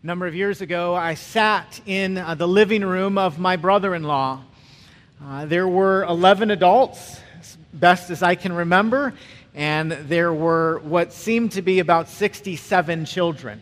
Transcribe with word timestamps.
A 0.00 0.06
number 0.06 0.28
of 0.28 0.34
years 0.36 0.60
ago, 0.60 0.94
I 0.94 1.14
sat 1.14 1.80
in 1.84 2.18
uh, 2.18 2.36
the 2.36 2.46
living 2.46 2.84
room 2.84 3.18
of 3.18 3.40
my 3.40 3.56
brother 3.56 3.96
in 3.96 4.04
law. 4.04 4.44
Uh, 5.20 5.44
there 5.46 5.66
were 5.66 6.04
11 6.04 6.52
adults, 6.52 7.18
best 7.72 8.08
as 8.10 8.22
I 8.22 8.36
can 8.36 8.52
remember, 8.52 9.12
and 9.56 9.90
there 9.90 10.32
were 10.32 10.78
what 10.84 11.12
seemed 11.12 11.50
to 11.52 11.62
be 11.62 11.80
about 11.80 12.08
67 12.08 13.06
children. 13.06 13.60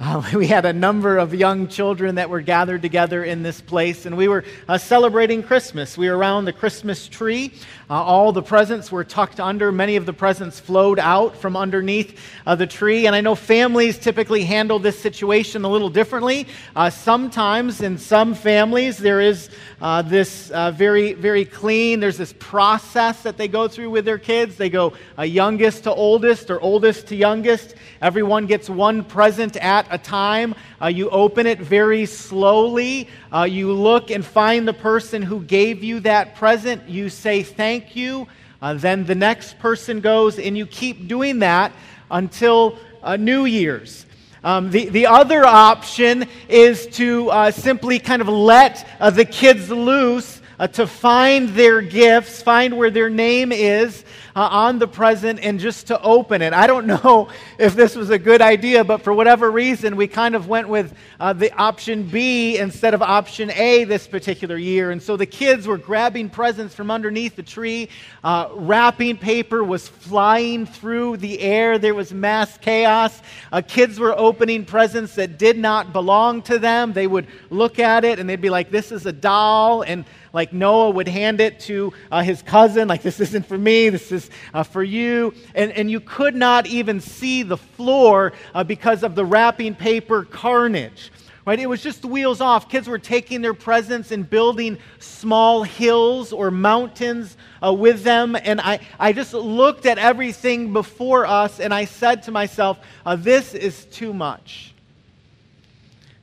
Uh, 0.00 0.22
we 0.34 0.46
had 0.46 0.64
a 0.64 0.72
number 0.72 1.18
of 1.18 1.34
young 1.34 1.66
children 1.66 2.14
that 2.14 2.30
were 2.30 2.40
gathered 2.40 2.82
together 2.82 3.24
in 3.24 3.42
this 3.42 3.60
place, 3.60 4.06
and 4.06 4.16
we 4.16 4.28
were 4.28 4.44
uh, 4.68 4.78
celebrating 4.78 5.42
Christmas. 5.42 5.98
We 5.98 6.08
were 6.08 6.16
around 6.16 6.44
the 6.44 6.52
Christmas 6.52 7.08
tree. 7.08 7.52
Uh, 7.90 7.94
all 7.94 8.32
the 8.32 8.42
presents 8.42 8.92
were 8.92 9.02
tucked 9.02 9.40
under. 9.40 9.72
Many 9.72 9.96
of 9.96 10.06
the 10.06 10.12
presents 10.12 10.60
flowed 10.60 11.00
out 11.00 11.36
from 11.36 11.56
underneath 11.56 12.20
uh, 12.46 12.54
the 12.54 12.66
tree. 12.66 13.06
And 13.06 13.16
I 13.16 13.20
know 13.20 13.34
families 13.34 13.98
typically 13.98 14.44
handle 14.44 14.78
this 14.78 14.98
situation 14.98 15.64
a 15.64 15.68
little 15.68 15.88
differently. 15.88 16.46
Uh, 16.76 16.90
sometimes, 16.90 17.80
in 17.80 17.98
some 17.98 18.34
families, 18.34 18.98
there 18.98 19.20
is 19.20 19.50
uh, 19.80 20.02
this 20.02 20.48
very, 20.74 21.14
very 21.14 21.44
clean, 21.44 21.98
there's 22.00 22.18
this 22.18 22.34
process 22.38 23.22
that 23.22 23.36
they 23.36 23.48
go 23.48 23.66
through 23.66 23.90
with 23.90 24.04
their 24.04 24.18
kids. 24.18 24.56
They 24.56 24.70
go 24.70 24.92
youngest 25.18 25.84
to 25.84 25.92
oldest 25.92 26.50
or 26.50 26.60
oldest 26.60 27.08
to 27.08 27.16
youngest. 27.16 27.74
Everyone 28.00 28.46
gets 28.46 28.70
one 28.70 29.02
present 29.02 29.56
at 29.56 29.87
a 29.90 29.98
time. 29.98 30.54
Uh, 30.80 30.86
you 30.86 31.10
open 31.10 31.46
it 31.46 31.58
very 31.58 32.06
slowly. 32.06 33.08
Uh, 33.32 33.42
you 33.42 33.72
look 33.72 34.10
and 34.10 34.24
find 34.24 34.66
the 34.66 34.72
person 34.72 35.22
who 35.22 35.40
gave 35.42 35.82
you 35.82 36.00
that 36.00 36.34
present. 36.34 36.88
You 36.88 37.08
say 37.08 37.42
thank 37.42 37.96
you. 37.96 38.28
Uh, 38.60 38.74
then 38.74 39.04
the 39.04 39.14
next 39.14 39.58
person 39.58 40.00
goes, 40.00 40.38
and 40.38 40.58
you 40.58 40.66
keep 40.66 41.08
doing 41.08 41.38
that 41.40 41.72
until 42.10 42.78
uh, 43.02 43.16
New 43.16 43.44
Year's. 43.44 44.06
Um, 44.42 44.70
the, 44.70 44.88
the 44.88 45.06
other 45.06 45.44
option 45.44 46.26
is 46.48 46.86
to 46.96 47.30
uh, 47.30 47.50
simply 47.50 47.98
kind 47.98 48.22
of 48.22 48.28
let 48.28 48.88
uh, 49.00 49.10
the 49.10 49.24
kids 49.24 49.70
loose 49.70 50.40
to 50.72 50.88
find 50.88 51.50
their 51.50 51.80
gifts, 51.80 52.42
find 52.42 52.76
where 52.76 52.90
their 52.90 53.08
name 53.08 53.52
is, 53.52 54.04
uh, 54.38 54.48
on 54.52 54.78
the 54.78 54.86
present 54.86 55.40
and 55.40 55.58
just 55.58 55.88
to 55.88 56.00
open 56.00 56.42
it. 56.42 56.52
I 56.52 56.68
don't 56.68 56.86
know 56.86 57.28
if 57.58 57.74
this 57.74 57.96
was 57.96 58.10
a 58.10 58.20
good 58.20 58.40
idea, 58.40 58.84
but 58.84 59.02
for 59.02 59.12
whatever 59.12 59.50
reason, 59.50 59.96
we 59.96 60.06
kind 60.06 60.36
of 60.36 60.46
went 60.46 60.68
with 60.68 60.94
uh, 61.18 61.32
the 61.32 61.52
option 61.54 62.04
B 62.04 62.56
instead 62.56 62.94
of 62.94 63.02
option 63.02 63.50
A 63.50 63.82
this 63.82 64.06
particular 64.06 64.56
year. 64.56 64.92
And 64.92 65.02
so 65.02 65.16
the 65.16 65.26
kids 65.26 65.66
were 65.66 65.76
grabbing 65.76 66.30
presents 66.30 66.72
from 66.72 66.88
underneath 66.88 67.34
the 67.34 67.42
tree. 67.42 67.88
Uh, 68.22 68.50
wrapping 68.52 69.16
paper 69.16 69.64
was 69.64 69.88
flying 69.88 70.66
through 70.66 71.16
the 71.16 71.40
air. 71.40 71.76
There 71.76 71.96
was 71.96 72.12
mass 72.12 72.56
chaos. 72.58 73.20
Uh, 73.50 73.60
kids 73.60 73.98
were 73.98 74.16
opening 74.16 74.64
presents 74.64 75.16
that 75.16 75.36
did 75.36 75.58
not 75.58 75.92
belong 75.92 76.42
to 76.42 76.60
them. 76.60 76.92
They 76.92 77.08
would 77.08 77.26
look 77.50 77.80
at 77.80 78.04
it 78.04 78.20
and 78.20 78.30
they'd 78.30 78.40
be 78.40 78.50
like, 78.50 78.70
This 78.70 78.92
is 78.92 79.04
a 79.04 79.12
doll. 79.12 79.82
And 79.82 80.04
like 80.32 80.52
Noah 80.52 80.90
would 80.90 81.08
hand 81.08 81.40
it 81.40 81.60
to 81.60 81.92
uh, 82.10 82.22
his 82.22 82.42
cousin, 82.42 82.88
like, 82.88 83.02
this 83.02 83.20
isn't 83.20 83.46
for 83.46 83.58
me, 83.58 83.88
this 83.88 84.12
is 84.12 84.30
uh, 84.52 84.62
for 84.62 84.82
you. 84.82 85.34
And, 85.54 85.72
and 85.72 85.90
you 85.90 86.00
could 86.00 86.34
not 86.34 86.66
even 86.66 87.00
see 87.00 87.42
the 87.42 87.56
floor 87.56 88.32
uh, 88.54 88.64
because 88.64 89.02
of 89.02 89.14
the 89.14 89.24
wrapping 89.24 89.74
paper 89.74 90.24
carnage. 90.24 91.10
Right? 91.46 91.58
It 91.58 91.66
was 91.66 91.82
just 91.82 92.02
the 92.02 92.08
wheels 92.08 92.42
off. 92.42 92.68
Kids 92.68 92.88
were 92.88 92.98
taking 92.98 93.40
their 93.40 93.54
presents 93.54 94.10
and 94.10 94.28
building 94.28 94.76
small 94.98 95.62
hills 95.62 96.30
or 96.30 96.50
mountains 96.50 97.38
uh, 97.64 97.72
with 97.72 98.02
them. 98.02 98.36
And 98.36 98.60
I, 98.60 98.80
I 99.00 99.14
just 99.14 99.32
looked 99.32 99.86
at 99.86 99.96
everything 99.96 100.74
before 100.74 101.24
us 101.24 101.58
and 101.58 101.72
I 101.72 101.86
said 101.86 102.24
to 102.24 102.30
myself, 102.30 102.78
uh, 103.06 103.16
this 103.16 103.54
is 103.54 103.86
too 103.86 104.12
much. 104.12 104.74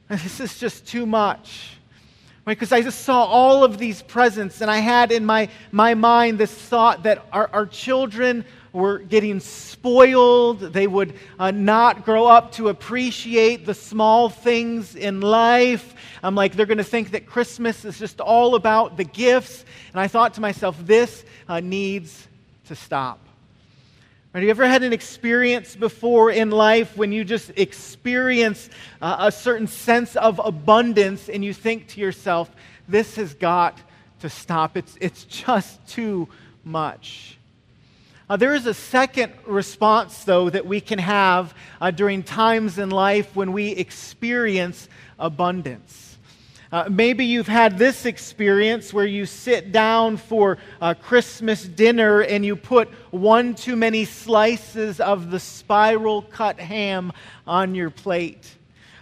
This 0.07 0.39
is 0.39 0.59
just 0.59 0.85
too 0.85 1.07
much 1.07 1.74
because 2.45 2.71
I 2.71 2.81
just 2.81 3.01
saw 3.01 3.23
all 3.23 3.63
of 3.63 3.77
these 3.77 4.01
presents, 4.03 4.61
and 4.61 4.69
I 4.69 4.77
had 4.77 5.11
in 5.11 5.25
my, 5.25 5.49
my 5.71 5.95
mind 5.95 6.37
this 6.37 6.53
thought 6.53 7.03
that 7.03 7.25
our, 7.31 7.49
our 7.51 7.65
children 7.65 8.45
were 8.71 8.99
getting 8.99 9.39
spoiled. 9.39 10.59
They 10.59 10.85
would 10.85 11.13
uh, 11.39 11.51
not 11.51 12.05
grow 12.05 12.27
up 12.27 12.51
to 12.53 12.67
appreciate 12.67 13.65
the 13.65 13.73
small 13.73 14.29
things 14.29 14.95
in 14.95 15.21
life. 15.21 15.95
I'm 16.21 16.35
like, 16.35 16.55
they're 16.55 16.65
going 16.65 16.77
to 16.77 16.83
think 16.83 17.11
that 17.11 17.25
Christmas 17.25 17.85
is 17.85 17.97
just 17.97 18.19
all 18.21 18.55
about 18.55 18.97
the 18.97 19.05
gifts. 19.05 19.65
And 19.93 19.99
I 19.99 20.07
thought 20.07 20.35
to 20.35 20.41
myself, 20.41 20.77
this 20.85 21.23
uh, 21.47 21.61
needs 21.61 22.27
to 22.65 22.75
stop. 22.75 23.24
Have 24.35 24.43
you 24.43 24.49
ever 24.49 24.67
had 24.67 24.83
an 24.83 24.91
experience 24.91 25.77
before 25.77 26.29
in 26.29 26.51
life 26.51 26.97
when 26.97 27.13
you 27.13 27.23
just 27.23 27.53
experience 27.55 28.69
uh, 29.01 29.15
a 29.19 29.31
certain 29.31 29.65
sense 29.65 30.17
of 30.17 30.41
abundance 30.43 31.29
and 31.29 31.41
you 31.41 31.53
think 31.53 31.87
to 31.87 32.01
yourself, 32.01 32.53
this 32.85 33.15
has 33.15 33.33
got 33.33 33.79
to 34.19 34.29
stop? 34.29 34.75
It's, 34.75 34.97
it's 34.99 35.23
just 35.23 35.87
too 35.87 36.27
much. 36.65 37.37
Uh, 38.29 38.35
there 38.35 38.53
is 38.53 38.65
a 38.65 38.73
second 38.73 39.31
response, 39.45 40.25
though, 40.25 40.49
that 40.49 40.65
we 40.65 40.81
can 40.81 40.99
have 40.99 41.53
uh, 41.79 41.91
during 41.91 42.21
times 42.21 42.77
in 42.77 42.89
life 42.89 43.33
when 43.37 43.53
we 43.53 43.69
experience 43.69 44.89
abundance. 45.17 46.04
Uh, 46.75 46.89
maybe 46.89 47.23
you've 47.23 47.47
had 47.47 47.77
this 47.77 48.05
experience 48.05 48.91
where 48.91 49.05
you 49.05 49.25
sit 49.25 49.71
down 49.71 50.17
for 50.17 50.57
a 50.81 50.93
Christmas 50.93 51.63
dinner 51.63 52.19
and 52.19 52.45
you 52.45 52.53
put 52.53 52.89
one 53.11 53.55
too 53.55 53.77
many 53.77 54.03
slices 54.03 54.99
of 54.99 55.31
the 55.31 55.39
spiral 55.39 56.21
cut 56.23 56.59
ham 56.59 57.13
on 57.47 57.75
your 57.75 57.89
plate. 57.89 58.57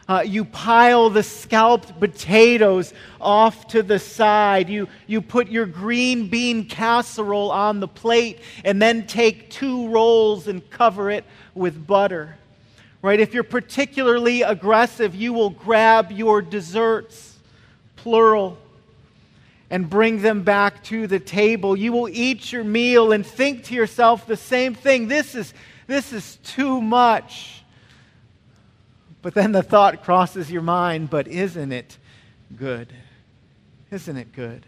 Uh, 0.07 0.23
you 0.23 0.45
pile 0.45 1.09
the 1.09 1.23
scalped 1.23 1.99
potatoes 1.99 2.93
off 3.19 3.65
to 3.65 3.81
the 3.81 3.97
side. 3.97 4.69
You, 4.69 4.87
you 5.07 5.19
put 5.19 5.47
your 5.47 5.65
green 5.65 6.27
bean 6.27 6.65
casserole 6.65 7.49
on 7.49 7.79
the 7.79 7.87
plate 7.87 8.37
and 8.63 8.79
then 8.79 9.07
take 9.07 9.49
two 9.49 9.89
rolls 9.89 10.47
and 10.47 10.69
cover 10.69 11.09
it 11.09 11.25
with 11.55 11.87
butter. 11.87 12.37
Right? 13.01 13.19
If 13.19 13.33
you're 13.33 13.41
particularly 13.41 14.43
aggressive, 14.43 15.15
you 15.15 15.33
will 15.33 15.49
grab 15.49 16.11
your 16.11 16.43
desserts 16.43 17.32
plural, 18.03 18.57
and 19.69 19.89
bring 19.89 20.21
them 20.21 20.43
back 20.43 20.83
to 20.83 21.07
the 21.07 21.19
table. 21.19 21.75
You 21.75 21.93
will 21.93 22.09
eat 22.09 22.51
your 22.51 22.65
meal 22.65 23.13
and 23.13 23.25
think 23.25 23.63
to 23.65 23.73
yourself 23.73 24.27
the 24.27 24.37
same 24.37 24.75
thing. 24.75 25.07
This 25.07 25.35
is, 25.35 25.53
this 25.87 26.11
is 26.11 26.37
too 26.43 26.81
much. 26.81 27.63
But 29.21 29.33
then 29.33 29.53
the 29.53 29.63
thought 29.63 30.03
crosses 30.03 30.51
your 30.51 30.61
mind, 30.61 31.09
but 31.09 31.29
isn't 31.29 31.71
it 31.71 31.97
good? 32.57 32.91
Isn't 33.89 34.17
it 34.17 34.33
good? 34.33 34.65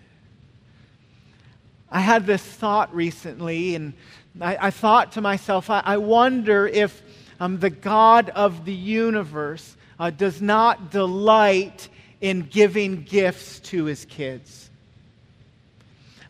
I 1.92 2.00
had 2.00 2.26
this 2.26 2.42
thought 2.42 2.96
recently, 2.96 3.76
and 3.76 3.94
I, 4.40 4.68
I 4.68 4.72
thought 4.72 5.12
to 5.14 5.22
myself, 5.22 5.70
I, 5.70 5.82
I 5.86 5.98
wonder 5.98 6.68
if 6.68 7.04
um, 7.40 7.60
the 7.60 7.70
God 7.70 8.30
of 8.30 8.64
the 8.64 8.74
universe 8.74 9.76
uh, 10.00 10.10
does 10.10 10.42
not 10.42 10.90
delight 10.90 11.90
in 12.26 12.42
giving 12.42 13.04
gifts 13.04 13.60
to 13.60 13.86
his 13.86 14.04
kids. 14.06 14.72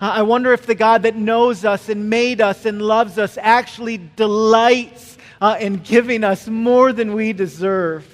I 0.01 0.23
wonder 0.23 0.51
if 0.51 0.65
the 0.65 0.75
God 0.75 1.03
that 1.03 1.15
knows 1.15 1.63
us 1.63 1.87
and 1.87 2.09
made 2.09 2.41
us 2.41 2.65
and 2.65 2.81
loves 2.81 3.17
us 3.17 3.37
actually 3.41 4.01
delights 4.17 5.17
uh, 5.39 5.55
in 5.57 5.77
giving 5.77 6.25
us 6.25 6.49
more 6.49 6.91
than 6.91 7.13
we 7.13 7.31
deserve. 7.31 8.05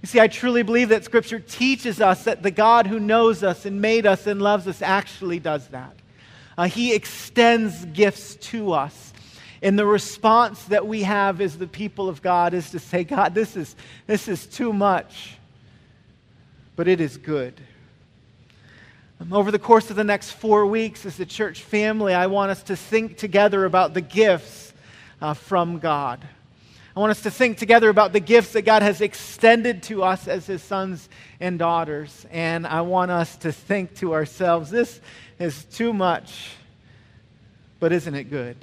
You 0.00 0.06
see, 0.06 0.20
I 0.20 0.26
truly 0.26 0.62
believe 0.62 0.88
that 0.88 1.04
Scripture 1.04 1.38
teaches 1.38 2.00
us 2.00 2.24
that 2.24 2.42
the 2.42 2.50
God 2.50 2.86
who 2.86 2.98
knows 2.98 3.42
us 3.42 3.66
and 3.66 3.82
made 3.82 4.06
us 4.06 4.26
and 4.26 4.40
loves 4.40 4.66
us 4.66 4.80
actually 4.80 5.38
does 5.38 5.68
that. 5.68 5.94
Uh, 6.56 6.64
he 6.64 6.94
extends 6.94 7.84
gifts 7.84 8.36
to 8.36 8.72
us. 8.72 9.12
And 9.60 9.78
the 9.78 9.84
response 9.84 10.64
that 10.64 10.86
we 10.86 11.02
have 11.02 11.42
as 11.42 11.58
the 11.58 11.66
people 11.66 12.08
of 12.08 12.22
God 12.22 12.54
is 12.54 12.70
to 12.70 12.78
say, 12.78 13.04
God, 13.04 13.34
this 13.34 13.54
is, 13.54 13.76
this 14.06 14.28
is 14.28 14.46
too 14.46 14.72
much 14.72 15.36
but 16.76 16.88
it 16.88 17.00
is 17.00 17.16
good. 17.16 17.60
Um, 19.20 19.32
over 19.32 19.50
the 19.50 19.58
course 19.58 19.90
of 19.90 19.96
the 19.96 20.04
next 20.04 20.32
four 20.32 20.66
weeks, 20.66 21.06
as 21.06 21.20
a 21.20 21.26
church 21.26 21.62
family, 21.62 22.14
I 22.14 22.26
want 22.26 22.50
us 22.50 22.62
to 22.64 22.76
think 22.76 23.16
together 23.16 23.64
about 23.64 23.94
the 23.94 24.00
gifts 24.00 24.72
uh, 25.20 25.34
from 25.34 25.78
God. 25.78 26.26
I 26.94 27.00
want 27.00 27.10
us 27.10 27.22
to 27.22 27.30
think 27.30 27.56
together 27.56 27.88
about 27.88 28.12
the 28.12 28.20
gifts 28.20 28.52
that 28.52 28.62
God 28.62 28.82
has 28.82 29.00
extended 29.00 29.82
to 29.84 30.02
us 30.02 30.28
as 30.28 30.46
His 30.46 30.62
sons 30.62 31.08
and 31.40 31.58
daughters. 31.58 32.26
And 32.30 32.66
I 32.66 32.82
want 32.82 33.10
us 33.10 33.36
to 33.38 33.52
think 33.52 33.94
to 33.96 34.12
ourselves, 34.12 34.70
this 34.70 35.00
is 35.38 35.64
too 35.64 35.92
much, 35.92 36.50
but 37.80 37.92
isn't 37.92 38.14
it 38.14 38.24
good? 38.24 38.56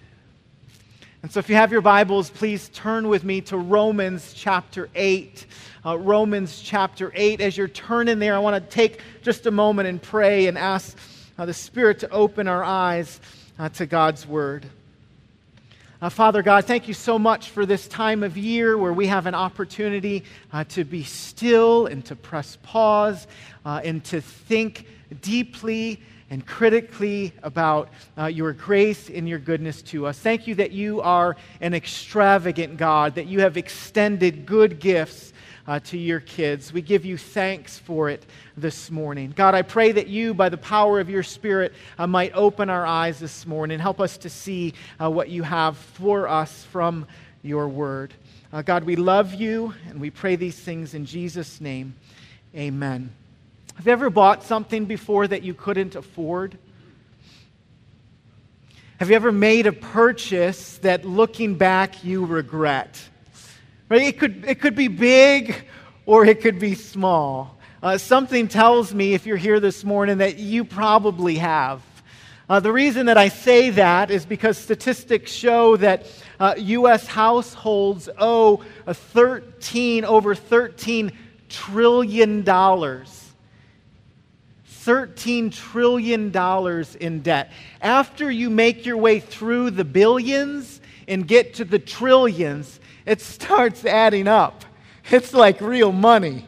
And 1.22 1.30
so, 1.30 1.40
if 1.40 1.50
you 1.50 1.56
have 1.56 1.74
your 1.74 1.82
Bibles, 1.82 2.30
please 2.30 2.70
turn 2.70 3.10
with 3.10 3.26
me 3.26 3.42
to 3.42 3.58
Romans 3.58 4.32
chapter 4.34 4.88
8. 4.96 5.46
Uh, 5.86 5.98
Romans 5.98 6.62
chapter 6.62 7.12
8. 7.14 7.42
As 7.42 7.58
you're 7.58 7.68
turning 7.68 8.20
there, 8.20 8.36
I 8.36 8.40
want 8.40 8.64
to 8.64 8.72
take 8.74 9.02
just 9.22 9.46
a 9.46 9.52
moment 9.52 9.90
and 9.90 10.02
pray 10.02 10.48
and 10.48 10.58
ask 10.58 10.98
uh, 11.38 11.46
the 11.46 11.54
Spirit 11.54 12.00
to 12.00 12.10
open 12.10 12.48
our 12.48 12.64
eyes 12.64 13.20
uh, 13.60 13.68
to 13.68 13.86
God's 13.86 14.26
Word. 14.26 14.66
Uh, 16.02 16.08
Father 16.08 16.42
God, 16.42 16.64
thank 16.64 16.88
you 16.88 16.94
so 16.94 17.20
much 17.20 17.50
for 17.50 17.66
this 17.66 17.86
time 17.90 18.24
of 18.24 18.38
year 18.38 18.78
where 18.78 18.94
we 18.94 19.08
have 19.08 19.26
an 19.26 19.36
opportunity 19.36 20.24
uh, 20.54 20.64
to 20.70 20.86
be 20.86 21.04
still 21.04 21.88
and 21.88 22.06
to 22.06 22.16
press 22.16 22.58
pause 22.64 23.28
uh, 23.66 23.82
and 23.84 24.06
to 24.06 24.22
think 24.22 24.88
deeply 25.20 26.00
and 26.30 26.46
critically 26.46 27.34
about 27.44 27.90
uh, 28.18 28.26
your 28.26 28.54
grace 28.54 29.10
and 29.10 29.28
your 29.28 29.40
goodness 29.40 29.82
to 29.82 30.06
us. 30.06 30.20
Thank 30.20 30.48
you 30.48 30.56
that 30.56 30.72
you 30.72 31.02
are 31.02 31.36
an 31.62 31.74
extravagant 31.74 32.78
God, 32.78 33.16
that 33.16 33.28
you 33.28 33.42
have 33.42 33.58
extended 33.58 34.46
good 34.46 34.80
gifts 34.80 35.34
uh, 35.68 35.80
to 35.80 35.98
your 35.98 36.20
kids. 36.20 36.74
We 36.74 36.82
give 36.82 37.06
you 37.06 37.18
thanks 37.18 37.78
for 37.78 38.10
it 38.10 38.26
this 38.58 38.90
morning. 38.90 39.34
God, 39.36 39.54
I 39.54 39.62
pray 39.62 39.92
that 39.92 40.08
you, 40.08 40.34
by 40.34 40.50
the 40.50 40.58
power 40.58 41.00
of 41.00 41.10
your 41.10 41.22
Spirit, 41.22 41.74
uh, 41.98 42.08
might 42.08 42.32
open 42.34 42.70
our 42.70 42.86
eyes 42.86 43.20
this 43.20 43.46
morning. 43.46 43.76
And 43.76 43.82
help 43.82 44.00
us 44.00 44.18
to 44.18 44.30
see 44.30 44.74
uh, 45.00 45.12
what 45.12 45.30
you 45.30 45.44
have 45.44 45.78
for 45.78 46.28
us 46.28 46.64
from 46.72 47.06
your 47.44 47.68
word. 47.70 48.14
Uh, 48.52 48.64
God, 48.64 48.84
we 48.84 48.96
love 48.96 49.36
you, 49.36 49.74
and 49.88 50.02
we 50.02 50.10
pray 50.10 50.36
these 50.36 50.58
things 50.58 50.96
in 50.96 51.06
Jesus' 51.06 51.62
name. 51.62 51.96
Amen. 52.56 53.12
Have 53.80 53.88
you 53.88 53.94
ever 53.94 54.10
bought 54.10 54.44
something 54.44 54.84
before 54.84 55.26
that 55.26 55.42
you 55.44 55.54
couldn't 55.54 55.96
afford? 55.96 56.58
Have 59.00 59.10
you 59.10 59.16
ever 59.16 59.32
made 59.32 59.68
a 59.68 59.72
purchase 59.72 60.80
that 60.80 61.06
looking 61.06 61.56
back 61.56 62.04
you 62.04 62.26
regret? 62.26 63.02
Right? 63.88 64.02
It 64.02 64.20
could, 64.20 64.44
it 64.46 64.60
could 64.60 64.76
be 64.76 64.90
big 64.90 65.56
or 66.06 66.26
it 66.26 66.42
could 66.42 66.60
be 66.60 66.76
small. 66.76 67.58
Uh, 67.82 67.98
something 67.98 68.50
tells 68.50 68.94
me, 68.94 69.14
if 69.14 69.26
you're 69.26 69.38
here 69.38 69.62
this 69.62 69.86
morning, 69.86 70.18
that 70.18 70.38
you 70.38 70.66
probably 70.66 71.36
have. 71.36 71.82
Uh, 72.50 72.60
the 72.60 72.74
reason 72.74 73.06
that 73.06 73.18
I 73.18 73.30
say 73.30 73.70
that 73.70 74.12
is 74.12 74.26
because 74.26 74.58
statistics 74.58 75.32
show 75.32 75.78
that 75.78 76.06
uh, 76.38 76.56
U.S. 76.58 77.08
households 77.08 78.10
owe 78.18 78.62
a 78.86 78.94
13, 78.94 80.04
over 80.04 80.36
$13 80.36 81.14
trillion. 81.48 82.44
$13 84.90 85.54
trillion 85.54 86.36
in 87.00 87.22
debt. 87.22 87.52
After 87.80 88.32
you 88.32 88.50
make 88.50 88.88
your 88.88 88.98
way 88.98 89.20
through 89.20 89.70
the 89.70 89.84
billions 89.84 90.82
and 91.08 91.28
get 91.28 91.54
to 91.56 91.64
the 91.64 91.78
trillions, 91.78 92.80
it 93.06 93.22
starts 93.22 93.86
adding 93.86 94.28
up. 94.28 94.66
It's 95.12 95.34
like 95.34 95.60
real 95.60 95.92
money, 95.92 96.46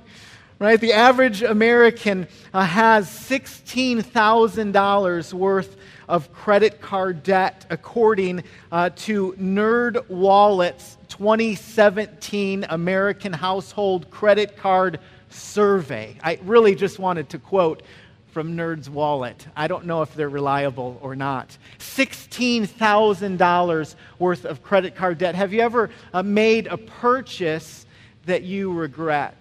right? 0.60 0.80
The 0.80 0.94
average 0.94 1.42
American 1.42 2.28
uh, 2.54 2.64
has 2.64 3.08
$16,000 3.08 5.34
worth 5.34 5.78
of 6.08 6.32
credit 6.32 6.80
card 6.80 7.24
debt, 7.24 7.66
according 7.72 8.44
uh, 8.72 8.92
to 8.98 9.34
NerdWallet's 9.40 11.00
2017 11.08 12.68
American 12.70 13.34
Household 13.34 14.12
Credit 14.12 14.56
Card 14.58 15.00
Survey. 15.30 16.16
I 16.24 16.38
really 16.44 16.76
just 16.76 17.00
wanted 17.00 17.30
to 17.30 17.40
quote 17.40 17.82
from 18.32 18.56
Nerd's 18.56 18.90
Wallet. 18.90 19.46
I 19.56 19.68
don't 19.68 19.86
know 19.86 20.02
if 20.02 20.16
they're 20.16 20.30
reliable 20.30 20.98
or 21.02 21.16
not. 21.16 21.56
$16,000 21.80 23.96
worth 24.20 24.46
of 24.46 24.64
credit 24.64 24.96
card 24.96 25.18
debt. 25.18 25.36
Have 25.36 25.52
you 25.54 25.60
ever 25.60 25.90
uh, 26.14 26.24
made 26.24 26.68
a 26.68 26.78
purchase 26.78 27.86
that 28.26 28.44
you 28.44 28.72
regret? 28.72 29.36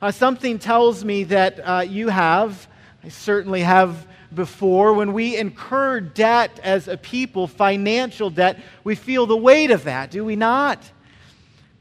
Uh, 0.00 0.12
something 0.12 0.58
tells 0.58 1.04
me 1.04 1.24
that 1.24 1.58
uh, 1.58 1.80
you 1.80 2.08
have. 2.08 2.68
I 3.02 3.08
certainly 3.08 3.62
have 3.62 4.06
before. 4.32 4.94
When 4.94 5.12
we 5.12 5.36
incur 5.36 5.98
debt 6.00 6.60
as 6.62 6.86
a 6.86 6.96
people, 6.96 7.48
financial 7.48 8.30
debt, 8.30 8.60
we 8.84 8.94
feel 8.94 9.26
the 9.26 9.36
weight 9.36 9.72
of 9.72 9.82
that, 9.84 10.12
do 10.12 10.24
we 10.24 10.36
not? 10.36 10.78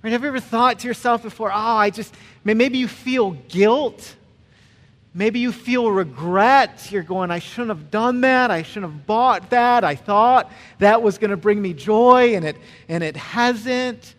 Right, 0.01 0.13
have 0.13 0.23
you 0.23 0.29
ever 0.29 0.39
thought 0.39 0.79
to 0.79 0.88
yourself 0.88 1.23
before, 1.23 1.51
oh, 1.51 1.56
I 1.56 1.89
just, 1.91 2.15
maybe 2.44 2.77
you 2.77 2.88
feel 2.88 3.31
guilt 3.31 4.15
Maybe 5.13 5.39
you 5.39 5.51
feel 5.51 5.89
regret. 5.89 6.91
You're 6.91 7.01
going, 7.03 7.31
I 7.31 7.39
shouldn't 7.39 7.69
have 7.69 7.89
done 7.89 8.21
that. 8.21 8.51
I 8.51 8.61
shouldn't 8.61 8.91
have 8.91 9.07
bought 9.07 9.50
that. 9.50 9.83
I 9.83 9.95
thought 9.95 10.51
that 10.77 11.01
was 11.01 11.17
going 11.17 11.31
to 11.31 11.38
bring 11.38 11.61
me 11.61 11.73
joy, 11.73 12.35
and 12.35 12.45
it, 12.45 12.57
and 12.88 13.03
it 13.03 13.17
hasn't. 13.17 14.15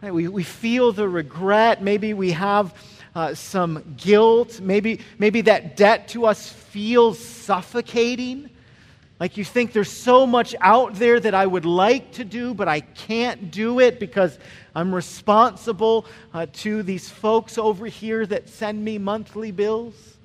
Right? 0.00 0.14
We, 0.14 0.28
we 0.28 0.44
feel 0.44 0.92
the 0.92 1.08
regret. 1.08 1.82
Maybe 1.82 2.14
we 2.14 2.30
have 2.30 2.74
uh, 3.14 3.34
some 3.34 3.94
guilt. 3.96 4.60
Maybe, 4.60 5.00
maybe 5.18 5.40
that 5.42 5.76
debt 5.76 6.08
to 6.08 6.26
us 6.26 6.48
feels 6.48 7.18
suffocating. 7.18 8.50
Like 9.18 9.36
you 9.36 9.44
think 9.44 9.72
there's 9.72 9.90
so 9.92 10.26
much 10.26 10.54
out 10.60 10.94
there 10.94 11.20
that 11.20 11.34
I 11.34 11.44
would 11.44 11.66
like 11.66 12.12
to 12.12 12.24
do, 12.24 12.54
but 12.54 12.68
I 12.68 12.80
can't 12.80 13.50
do 13.50 13.80
it 13.80 14.00
because 14.00 14.38
I'm 14.74 14.94
responsible 14.94 16.06
uh, 16.32 16.46
to 16.54 16.82
these 16.82 17.10
folks 17.10 17.58
over 17.58 17.86
here 17.86 18.24
that 18.26 18.48
send 18.48 18.82
me 18.82 18.96
monthly 18.96 19.50
bills. 19.50 20.18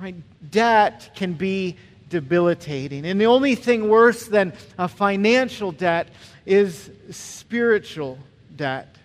Right? 0.00 0.14
Debt 0.50 1.10
can 1.14 1.34
be 1.34 1.76
debilitating. 2.08 3.04
And 3.04 3.20
the 3.20 3.26
only 3.26 3.54
thing 3.54 3.88
worse 3.88 4.26
than 4.26 4.54
a 4.78 4.88
financial 4.88 5.72
debt 5.72 6.08
is 6.46 6.90
spiritual 7.10 8.18
debt. 8.56 8.96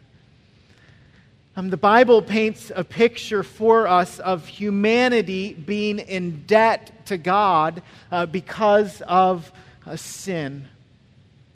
Um, 1.57 1.69
the 1.69 1.77
Bible 1.77 2.21
paints 2.21 2.71
a 2.74 2.83
picture 2.83 3.44
for 3.44 3.88
us 3.88 4.19
of 4.19 4.47
humanity 4.47 5.53
being 5.53 6.00
in 6.00 6.45
debt 6.45 7.06
to 7.07 7.18
God 7.18 7.81
uh, 8.12 8.25
because 8.25 9.01
of 9.01 9.51
a 9.86 9.98
sin. 9.98 10.68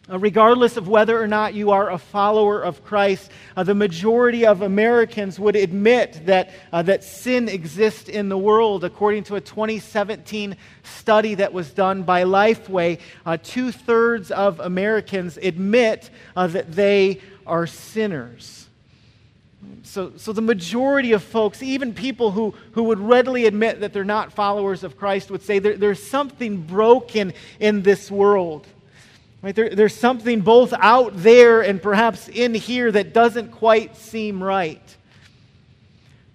Uh, 0.09 0.17
regardless 0.17 0.75
of 0.75 0.87
whether 0.87 1.21
or 1.21 1.27
not 1.27 1.53
you 1.53 1.69
are 1.69 1.91
a 1.91 1.97
follower 1.97 2.61
of 2.61 2.83
Christ, 2.83 3.29
uh, 3.55 3.63
the 3.63 3.75
majority 3.75 4.43
of 4.43 4.63
Americans 4.63 5.39
would 5.39 5.55
admit 5.55 6.21
that, 6.25 6.49
uh, 6.73 6.81
that 6.81 7.03
sin 7.03 7.47
exists 7.47 8.09
in 8.09 8.27
the 8.27 8.37
world. 8.37 8.83
According 8.83 9.25
to 9.25 9.35
a 9.35 9.41
2017 9.41 10.57
study 10.83 11.35
that 11.35 11.53
was 11.53 11.71
done 11.71 12.01
by 12.01 12.23
Lifeway, 12.23 12.99
uh, 13.23 13.37
two 13.43 13.71
thirds 13.71 14.31
of 14.31 14.59
Americans 14.59 15.37
admit 15.37 16.09
uh, 16.35 16.47
that 16.47 16.71
they 16.71 17.21
are 17.45 17.67
sinners. 17.67 18.67
So, 19.83 20.13
so 20.17 20.33
the 20.33 20.41
majority 20.41 21.11
of 21.11 21.21
folks, 21.21 21.61
even 21.61 21.93
people 21.93 22.31
who, 22.31 22.55
who 22.71 22.83
would 22.83 22.99
readily 22.99 23.45
admit 23.45 23.81
that 23.81 23.93
they're 23.93 24.03
not 24.03 24.33
followers 24.33 24.83
of 24.83 24.97
Christ, 24.97 25.29
would 25.29 25.43
say 25.43 25.59
there, 25.59 25.77
there's 25.77 26.01
something 26.01 26.63
broken 26.63 27.33
in 27.59 27.83
this 27.83 28.09
world. 28.09 28.65
Right? 29.41 29.55
There, 29.55 29.69
there's 29.69 29.95
something 29.95 30.41
both 30.41 30.73
out 30.73 31.13
there 31.15 31.61
and 31.61 31.81
perhaps 31.81 32.27
in 32.27 32.53
here 32.53 32.91
that 32.91 33.13
doesn't 33.13 33.51
quite 33.51 33.95
seem 33.95 34.43
right. 34.43 34.81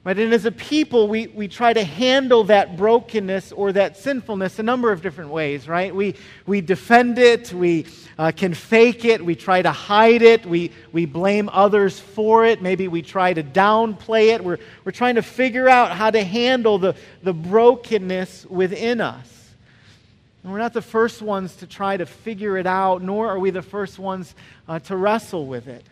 Right? 0.04 0.18
And 0.18 0.34
as 0.34 0.44
a 0.44 0.52
people, 0.52 1.08
we, 1.08 1.28
we 1.28 1.48
try 1.48 1.72
to 1.72 1.82
handle 1.82 2.44
that 2.44 2.76
brokenness 2.76 3.52
or 3.52 3.72
that 3.72 3.96
sinfulness 3.96 4.58
a 4.58 4.62
number 4.62 4.92
of 4.92 5.00
different 5.00 5.30
ways, 5.30 5.66
right? 5.66 5.94
We, 5.94 6.14
we 6.46 6.60
defend 6.60 7.18
it, 7.18 7.54
we 7.54 7.86
uh, 8.18 8.30
can 8.30 8.52
fake 8.52 9.06
it, 9.06 9.24
we 9.24 9.34
try 9.34 9.62
to 9.62 9.72
hide 9.72 10.20
it, 10.20 10.44
we, 10.44 10.72
we 10.92 11.06
blame 11.06 11.48
others 11.50 11.98
for 11.98 12.44
it, 12.44 12.60
maybe 12.60 12.86
we 12.86 13.00
try 13.00 13.32
to 13.32 13.42
downplay 13.42 14.34
it. 14.34 14.44
We're, 14.44 14.58
we're 14.84 14.92
trying 14.92 15.14
to 15.14 15.22
figure 15.22 15.70
out 15.70 15.92
how 15.92 16.10
to 16.10 16.22
handle 16.22 16.78
the, 16.78 16.94
the 17.22 17.32
brokenness 17.32 18.44
within 18.44 19.00
us. 19.00 19.33
And 20.44 20.52
we're 20.52 20.58
not 20.58 20.74
the 20.74 20.82
first 20.82 21.22
ones 21.22 21.56
to 21.56 21.66
try 21.66 21.96
to 21.96 22.04
figure 22.04 22.58
it 22.58 22.66
out, 22.66 23.02
nor 23.02 23.30
are 23.30 23.38
we 23.38 23.50
the 23.50 23.62
first 23.62 23.98
ones 23.98 24.34
uh, 24.68 24.78
to 24.80 24.94
wrestle 24.94 25.46
with 25.46 25.66
it. 25.66 25.82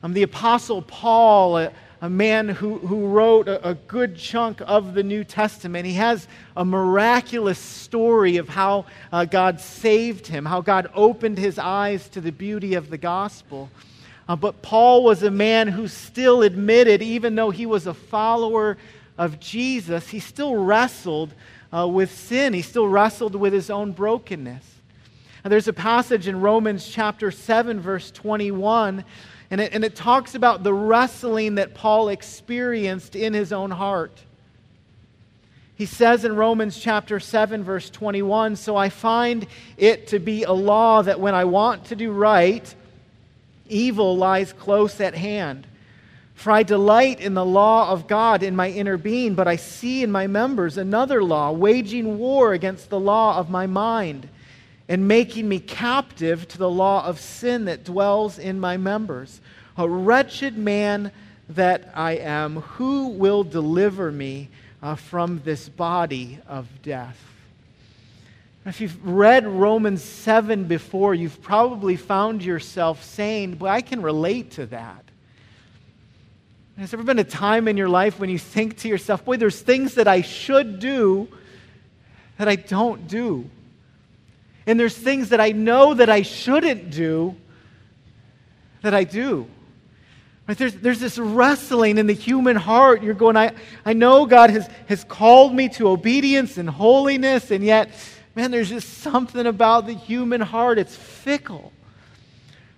Um, 0.00 0.12
the 0.12 0.22
Apostle 0.22 0.80
Paul, 0.80 1.58
a, 1.58 1.72
a 2.00 2.08
man 2.08 2.48
who, 2.48 2.78
who 2.78 3.08
wrote 3.08 3.48
a, 3.48 3.70
a, 3.70 3.74
good 3.74 4.16
chunk 4.16 4.62
of 4.64 4.94
the 4.94 5.02
New 5.02 5.24
Testament, 5.24 5.86
he 5.86 5.94
has 5.94 6.28
a 6.56 6.64
miraculous 6.64 7.58
story 7.58 8.36
of 8.36 8.48
how 8.48 8.86
uh, 9.12 9.24
God 9.24 9.60
saved 9.60 10.28
him, 10.28 10.44
how 10.44 10.60
God 10.60 10.88
opened 10.94 11.36
his 11.36 11.58
eyes 11.58 12.08
to 12.10 12.20
the 12.20 12.30
beauty 12.30 12.74
of 12.74 12.90
the 12.90 12.98
gospel. 12.98 13.70
Uh, 14.28 14.36
but 14.36 14.62
Paul 14.62 15.02
was 15.02 15.24
a 15.24 15.32
man 15.32 15.66
who 15.66 15.88
still 15.88 16.42
admitted, 16.42 17.02
even 17.02 17.34
though 17.34 17.50
he 17.50 17.66
was 17.66 17.88
a 17.88 17.94
follower 17.94 18.78
of 19.16 19.40
Jesus, 19.40 20.08
he 20.10 20.20
still 20.20 20.54
wrestled 20.54 21.34
uh, 21.72 21.86
with 21.86 22.12
sin. 22.12 22.52
He 22.52 22.62
still 22.62 22.88
wrestled 22.88 23.34
with 23.34 23.52
his 23.52 23.70
own 23.70 23.92
brokenness. 23.92 24.64
And 25.44 25.52
there's 25.52 25.68
a 25.68 25.72
passage 25.72 26.28
in 26.28 26.40
Romans 26.40 26.86
chapter 26.88 27.30
7, 27.30 27.80
verse 27.80 28.10
21, 28.10 29.04
and 29.50 29.60
it, 29.60 29.72
and 29.72 29.84
it 29.84 29.94
talks 29.94 30.34
about 30.34 30.62
the 30.62 30.74
wrestling 30.74 31.54
that 31.54 31.74
Paul 31.74 32.08
experienced 32.08 33.16
in 33.16 33.32
his 33.32 33.52
own 33.52 33.70
heart. 33.70 34.24
He 35.76 35.86
says 35.86 36.24
in 36.24 36.34
Romans 36.34 36.78
chapter 36.78 37.20
7, 37.20 37.62
verse 37.62 37.88
21 37.88 38.56
So 38.56 38.76
I 38.76 38.88
find 38.88 39.46
it 39.76 40.08
to 40.08 40.18
be 40.18 40.42
a 40.42 40.52
law 40.52 41.02
that 41.02 41.20
when 41.20 41.36
I 41.36 41.44
want 41.44 41.84
to 41.86 41.96
do 41.96 42.10
right, 42.10 42.74
evil 43.68 44.16
lies 44.16 44.52
close 44.52 45.00
at 45.00 45.14
hand. 45.14 45.68
For 46.38 46.52
I 46.52 46.62
delight 46.62 47.18
in 47.18 47.34
the 47.34 47.44
law 47.44 47.90
of 47.90 48.06
God 48.06 48.44
in 48.44 48.54
my 48.54 48.70
inner 48.70 48.96
being, 48.96 49.34
but 49.34 49.48
I 49.48 49.56
see 49.56 50.04
in 50.04 50.12
my 50.12 50.28
members 50.28 50.78
another 50.78 51.20
law, 51.20 51.50
waging 51.50 52.16
war 52.16 52.52
against 52.52 52.90
the 52.90 53.00
law 53.00 53.38
of 53.38 53.50
my 53.50 53.66
mind 53.66 54.28
and 54.88 55.08
making 55.08 55.48
me 55.48 55.58
captive 55.58 56.46
to 56.46 56.56
the 56.56 56.70
law 56.70 57.04
of 57.04 57.18
sin 57.18 57.64
that 57.64 57.82
dwells 57.82 58.38
in 58.38 58.60
my 58.60 58.76
members. 58.76 59.40
A 59.76 59.88
wretched 59.88 60.56
man 60.56 61.10
that 61.48 61.90
I 61.92 62.12
am, 62.18 62.60
who 62.60 63.08
will 63.08 63.42
deliver 63.42 64.12
me 64.12 64.48
uh, 64.80 64.94
from 64.94 65.42
this 65.44 65.68
body 65.68 66.38
of 66.46 66.68
death? 66.82 67.18
If 68.64 68.80
you've 68.80 69.04
read 69.04 69.44
Romans 69.44 70.04
7 70.04 70.66
before, 70.66 71.16
you've 71.16 71.42
probably 71.42 71.96
found 71.96 72.44
yourself 72.44 73.02
saying, 73.02 73.58
Well, 73.58 73.72
I 73.72 73.80
can 73.80 74.02
relate 74.02 74.52
to 74.52 74.66
that. 74.66 75.07
Has 76.78 76.92
there 76.92 77.00
ever 77.00 77.06
been 77.06 77.18
a 77.18 77.24
time 77.24 77.66
in 77.66 77.76
your 77.76 77.88
life 77.88 78.20
when 78.20 78.30
you 78.30 78.38
think 78.38 78.78
to 78.78 78.88
yourself, 78.88 79.24
Boy, 79.24 79.36
there's 79.36 79.60
things 79.60 79.94
that 79.94 80.06
I 80.06 80.22
should 80.22 80.78
do 80.78 81.26
that 82.38 82.46
I 82.48 82.54
don't 82.54 83.08
do? 83.08 83.50
And 84.64 84.78
there's 84.78 84.96
things 84.96 85.30
that 85.30 85.40
I 85.40 85.50
know 85.50 85.94
that 85.94 86.08
I 86.08 86.22
shouldn't 86.22 86.90
do 86.90 87.34
that 88.82 88.94
I 88.94 89.02
do. 89.02 89.48
Right? 90.46 90.56
There's, 90.56 90.74
there's 90.74 91.00
this 91.00 91.18
wrestling 91.18 91.98
in 91.98 92.06
the 92.06 92.14
human 92.14 92.54
heart. 92.54 93.02
You're 93.02 93.14
going, 93.14 93.36
I, 93.36 93.52
I 93.84 93.92
know 93.92 94.24
God 94.24 94.50
has, 94.50 94.68
has 94.86 95.02
called 95.02 95.52
me 95.54 95.68
to 95.70 95.88
obedience 95.88 96.58
and 96.58 96.70
holiness, 96.70 97.50
and 97.50 97.64
yet 97.64 97.90
man, 98.36 98.52
there's 98.52 98.68
just 98.68 98.98
something 98.98 99.46
about 99.46 99.86
the 99.86 99.94
human 99.94 100.40
heart. 100.40 100.78
It's 100.78 100.94
fickle. 100.94 101.72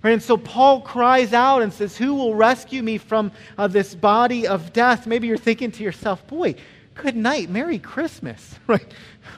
Right? 0.03 0.13
And 0.13 0.23
so 0.23 0.37
Paul 0.37 0.81
cries 0.81 1.33
out 1.33 1.63
and 1.63 1.73
says, 1.73 1.97
Who 1.97 2.15
will 2.15 2.35
rescue 2.35 2.83
me 2.83 2.99
from 2.99 3.33
uh, 3.59 3.67
this 3.67 3.95
body 3.95 4.47
of 4.47 4.73
death? 4.73 5.07
Maybe 5.07 5.27
you're 5.27 5.37
thinking 5.37 5.71
to 5.73 5.83
yourself, 5.83 6.27
Boy, 6.27 6.55
good 6.95 7.17
night, 7.17 7.51
Merry 7.51 7.79
Christmas. 7.79 8.59
Right? 8.67 8.93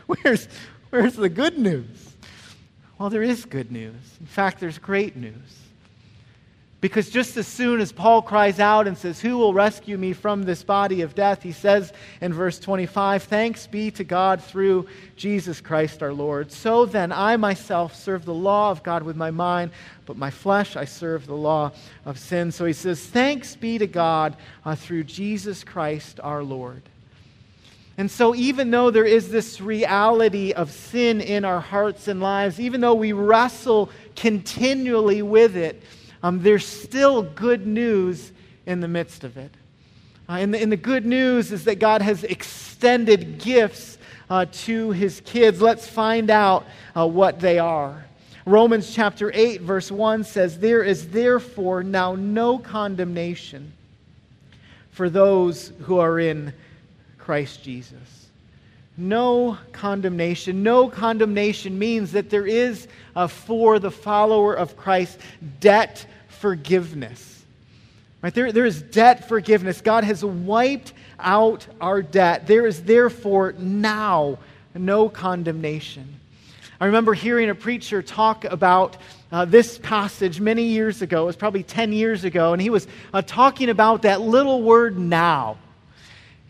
Where's, 0.07 0.47
where's 0.91 1.15
the 1.15 1.29
good 1.29 1.59
news? 1.59 2.15
Well, 2.99 3.11
there 3.11 3.23
is 3.23 3.45
good 3.45 3.73
news. 3.73 3.95
In 4.21 4.27
fact, 4.27 4.61
there's 4.61 4.79
great 4.79 5.17
news. 5.17 5.62
Because 6.83 7.11
just 7.11 7.37
as 7.37 7.47
soon 7.47 7.81
as 7.81 7.93
Paul 7.93 8.23
cries 8.23 8.59
out 8.59 8.89
and 8.89 8.99
says, 8.99 9.21
Who 9.21 9.39
will 9.39 9.55
rescue 9.55 9.97
me 9.97 10.13
from 10.13 10.43
this 10.43 10.65
body 10.65 11.03
of 11.03 11.15
death? 11.15 11.41
He 11.41 11.53
says 11.53 11.93
in 12.21 12.33
verse 12.35 12.59
25, 12.59 13.23
Thanks 13.23 13.69
be 13.69 13.93
to 13.93 14.03
God 14.03 14.43
through 14.43 14.89
Jesus 15.15 15.61
Christ 15.61 16.03
our 16.03 16.13
Lord. 16.13 16.51
So 16.51 16.85
then, 16.85 17.13
I 17.13 17.37
myself 17.37 17.95
serve 17.95 18.25
the 18.25 18.35
law 18.35 18.73
of 18.73 18.83
God 18.83 19.05
with 19.05 19.15
my 19.15 19.31
mind, 19.31 19.71
but 20.07 20.17
my 20.17 20.31
flesh 20.31 20.75
I 20.75 20.85
serve 20.85 21.27
the 21.27 21.37
law 21.37 21.71
of 22.05 22.19
sin. 22.19 22.51
So 22.51 22.65
he 22.65 22.73
says, 22.73 23.01
Thanks 23.01 23.55
be 23.55 23.79
to 23.79 23.87
God 23.87 24.35
uh, 24.65 24.75
through 24.75 25.05
Jesus 25.05 25.63
Christ 25.63 26.19
our 26.21 26.43
Lord. 26.43 26.83
And 27.97 28.11
so, 28.11 28.35
even 28.35 28.73
though 28.73 28.91
there 28.91 29.05
is 29.05 29.31
this 29.31 29.61
reality 29.61 30.51
of 30.51 30.73
sin 30.73 31.21
in 31.21 31.45
our 31.45 31.61
hearts 31.61 32.09
and 32.09 32.21
lives, 32.21 32.59
even 32.59 32.81
though 32.81 32.95
we 32.95 33.13
wrestle 33.13 33.89
continually 34.17 35.23
with 35.23 35.57
it, 35.57 35.81
um, 36.23 36.43
there's 36.43 36.67
still 36.67 37.23
good 37.23 37.67
news 37.67 38.33
in 38.67 38.81
the 38.81 38.89
midst 38.89 39.25
of 39.25 39.37
it. 39.37 39.51
Uh, 40.29 40.35
and, 40.35 40.55
the, 40.55 40.63
and 40.63 40.71
the 40.71 40.77
good 40.77 41.05
news 41.05 41.53
is 41.53 41.65
that 41.65 41.79
God 41.79 42.01
has 42.01 42.25
extended 42.25 43.39
gifts 43.39 43.99
uh, 44.31 44.47
to 44.51 44.93
his 44.93 45.21
kids. 45.25 45.61
Let's 45.61 45.87
find 45.87 46.31
out 46.31 46.65
uh, 46.97 47.07
what 47.07 47.41
they 47.41 47.59
are. 47.59 48.05
Romans 48.47 48.93
chapter 48.95 49.31
8, 49.33 49.61
verse 49.61 49.91
1 49.91 50.25
says, 50.25 50.59
There 50.59 50.83
is 50.83 51.09
therefore 51.09 51.83
now 51.83 52.15
no 52.15 52.59
condemnation 52.59 53.73
for 54.91 55.09
those 55.09 55.73
who 55.83 55.99
are 55.99 56.19
in 56.19 56.53
Christ 57.19 57.63
Jesus. 57.63 58.22
No 58.97 59.57
condemnation. 59.73 60.63
No 60.63 60.89
condemnation 60.89 61.79
means 61.79 62.13
that 62.13 62.31
there 62.31 62.47
is, 62.47 62.87
for 63.29 63.79
the 63.79 63.91
follower 63.91 64.55
of 64.55 64.77
Christ, 64.77 65.19
debt 65.61 66.07
forgiveness. 66.29 67.45
Right? 68.21 68.35
There, 68.35 68.53
there 68.53 68.67
is 68.67 68.83
debt 68.83 69.29
forgiveness. 69.29 69.81
God 69.81 70.05
has 70.05 70.25
wiped 70.25 70.93
out 71.19 71.67
our 71.81 72.03
debt. 72.03 72.47
There 72.47 72.67
is 72.67 72.83
therefore 72.83 73.53
now 73.59 74.39
no 74.75 75.09
condemnation. 75.09 76.21
I 76.81 76.87
remember 76.87 77.15
hearing 77.15 77.49
a 77.49 77.55
preacher 77.55 78.03
talk 78.03 78.45
about 78.45 78.97
uh, 79.31 79.45
this 79.45 79.79
passage 79.79 80.41
many 80.41 80.65
years 80.65 81.01
ago. 81.01 81.23
It 81.23 81.27
was 81.27 81.37
probably 81.37 81.63
10 81.63 81.93
years 81.93 82.25
ago, 82.25 82.53
and 82.53 82.61
he 82.61 82.71
was 82.71 82.87
uh, 83.15 83.23
talking 83.23 83.71
about 83.71 84.03
that 84.03 84.21
little 84.21 84.63
word 84.63 84.99
now 84.99 85.59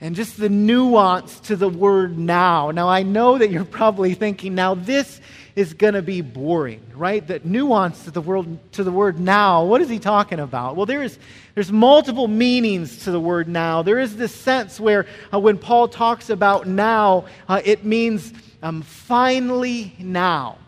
and 0.02 0.16
just 0.16 0.36
the 0.36 0.48
nuance 0.48 1.38
to 1.38 1.54
the 1.54 1.68
word 1.68 2.18
now. 2.18 2.72
Now, 2.72 2.88
I 2.88 3.04
know 3.04 3.38
that 3.38 3.50
you're 3.52 3.64
probably 3.64 4.14
thinking, 4.14 4.56
now 4.56 4.74
this 4.74 5.20
is 5.54 5.74
going 5.74 5.94
to 5.94 6.02
be 6.02 6.22
boring, 6.22 6.82
right? 6.96 7.24
That 7.28 7.44
nuance 7.44 8.02
to 8.04 8.10
the, 8.10 8.20
word, 8.20 8.58
to 8.72 8.82
the 8.82 8.90
word 8.90 9.20
now, 9.20 9.64
what 9.64 9.80
is 9.80 9.88
he 9.88 10.00
talking 10.00 10.40
about? 10.40 10.74
Well, 10.74 10.86
there 10.86 11.04
is, 11.04 11.20
there's 11.54 11.70
multiple 11.70 12.26
meanings 12.26 13.04
to 13.04 13.12
the 13.12 13.20
word 13.20 13.46
now. 13.46 13.82
There 13.82 14.00
is 14.00 14.16
this 14.16 14.34
sense 14.34 14.80
where 14.80 15.06
uh, 15.32 15.38
when 15.38 15.56
Paul 15.56 15.86
talks 15.86 16.30
about 16.30 16.66
now, 16.66 17.26
uh, 17.48 17.62
it 17.64 17.84
means 17.84 18.32
um, 18.60 18.82
finally 18.82 19.94
now. 20.00 20.58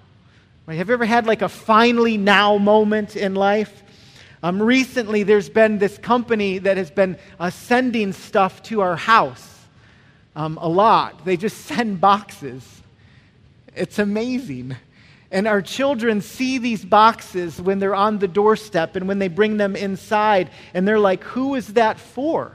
Right? 0.67 0.77
Have 0.77 0.89
you 0.89 0.95
ever 0.95 1.07
had 1.07 1.27
like 1.27 1.43
a 1.43 1.49
finally 1.49 2.17
now 2.17 2.57
moment 2.59 3.17
in 3.17 3.35
life? 3.35 3.83
Um, 4.45 4.61
recently, 4.61 5.23
there's 5.23 5.49
been 5.49 5.79
this 5.79 5.97
company 5.97 6.59
that 6.59 6.77
has 6.77 6.91
been 6.91 7.17
uh, 7.41 7.49
sending 7.49 8.13
stuff 8.13 8.63
to 8.65 8.83
our 8.83 8.95
house 8.95 9.65
um, 10.37 10.59
a 10.61 10.69
lot. 10.69 11.25
They 11.25 11.39
just 11.39 11.57
send 11.65 11.99
boxes. 11.99 12.63
It's 13.75 13.99
amazing. 13.99 14.77
And 15.31 15.49
our 15.49 15.63
children 15.63 16.21
see 16.21 16.59
these 16.59 16.85
boxes 16.85 17.59
when 17.59 17.79
they're 17.79 17.95
on 17.95 18.19
the 18.19 18.29
doorstep 18.29 18.97
and 18.97 19.09
when 19.09 19.19
they 19.19 19.29
bring 19.29 19.57
them 19.57 19.77
inside, 19.77 20.51
and 20.75 20.87
they're 20.87 21.01
like, 21.01 21.25
Who 21.25 21.55
is 21.55 21.69
that 21.69 21.99
for? 21.99 22.53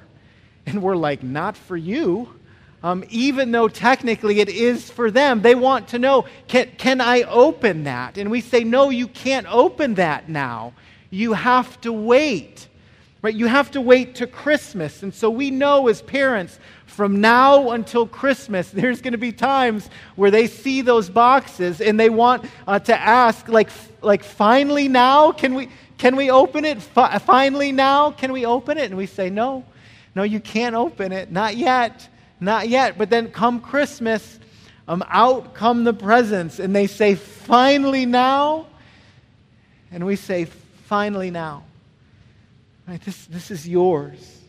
And 0.68 0.84
we're 0.84 0.96
like, 0.96 1.24
Not 1.24 1.58
for 1.58 1.76
you. 1.76 2.30
Um, 2.84 3.04
even 3.10 3.50
though 3.52 3.68
technically 3.68 4.42
it 4.42 4.50
is 4.50 4.92
for 4.92 5.10
them, 5.10 5.42
they 5.42 5.56
want 5.56 5.88
to 5.88 5.98
know, 5.98 6.26
can, 6.48 6.70
can 6.78 7.02
I 7.02 7.24
open 7.24 7.86
that? 7.86 8.20
And 8.20 8.30
we 8.30 8.42
say, 8.42 8.64
No, 8.64 8.92
you 8.92 9.08
can't 9.08 9.52
open 9.52 9.96
that 9.96 10.30
now. 10.30 10.74
You 11.10 11.34
have 11.34 11.80
to 11.82 11.92
wait. 11.92 12.68
Right? 13.22 13.36
You 13.36 13.48
have 13.48 13.72
to 13.72 13.82
wait 13.82 14.16
to 14.16 14.28
Christmas. 14.28 15.04
And 15.04 15.14
so 15.14 15.30
we 15.30 15.52
know 15.52 15.88
as 15.90 16.02
parents, 16.02 16.58
from 16.86 17.20
now 17.20 17.72
until 17.72 18.08
Christmas, 18.08 18.70
there's 18.74 19.02
going 19.02 19.12
to 19.14 19.18
be 19.18 19.32
times 19.32 19.90
where 20.16 20.32
they 20.32 20.48
see 20.48 20.82
those 20.82 21.10
boxes 21.10 21.82
and 21.82 22.00
they 22.00 22.10
want 22.10 22.46
uh, 22.68 22.80
to 22.80 22.98
ask, 22.98 23.48
like, 23.48 23.70
like, 24.02 24.24
finally 24.24 24.88
now? 24.88 25.32
Can 25.32 25.54
we, 25.54 25.70
can 25.98 26.16
we 26.16 26.32
open 26.32 26.64
it? 26.66 26.82
Finally 26.82 27.72
now? 27.72 28.12
Can 28.12 28.32
we 28.32 28.46
open 28.46 28.78
it? 28.78 28.86
And 28.86 28.98
we 28.98 29.06
say, 29.06 29.30
no, 29.30 29.66
no, 30.16 30.24
you 30.24 30.40
can't 30.40 30.76
open 30.76 31.12
it. 31.12 31.32
Not 31.32 31.58
yet. 31.58 32.08
Not 32.40 32.70
yet. 32.70 32.98
But 32.98 33.10
then 33.10 33.32
come 33.32 33.60
Christmas, 33.60 34.40
um, 34.88 35.04
out 35.10 35.54
come 35.54 35.84
the 35.84 35.94
presents. 35.94 36.60
And 36.60 36.74
they 36.74 36.88
say, 36.88 37.16
finally 37.16 38.06
now? 38.06 38.68
And 39.92 40.06
we 40.06 40.16
say, 40.16 40.48
finally 40.90 41.30
now. 41.30 41.64
Right? 42.88 43.00
This, 43.02 43.26
this 43.26 43.52
is 43.52 43.68
yours. 43.68 44.42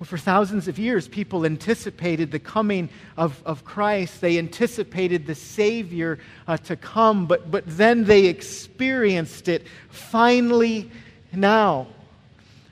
Well, 0.00 0.06
for 0.06 0.18
thousands 0.18 0.66
of 0.66 0.80
years, 0.80 1.06
people 1.06 1.46
anticipated 1.46 2.32
the 2.32 2.40
coming 2.40 2.88
of, 3.16 3.40
of 3.46 3.64
Christ. 3.64 4.20
They 4.20 4.36
anticipated 4.36 5.24
the 5.28 5.36
Savior 5.36 6.18
uh, 6.48 6.56
to 6.56 6.74
come, 6.74 7.26
but, 7.26 7.52
but 7.52 7.62
then 7.68 8.02
they 8.02 8.26
experienced 8.26 9.46
it 9.46 9.64
finally 9.90 10.90
now. 11.32 11.86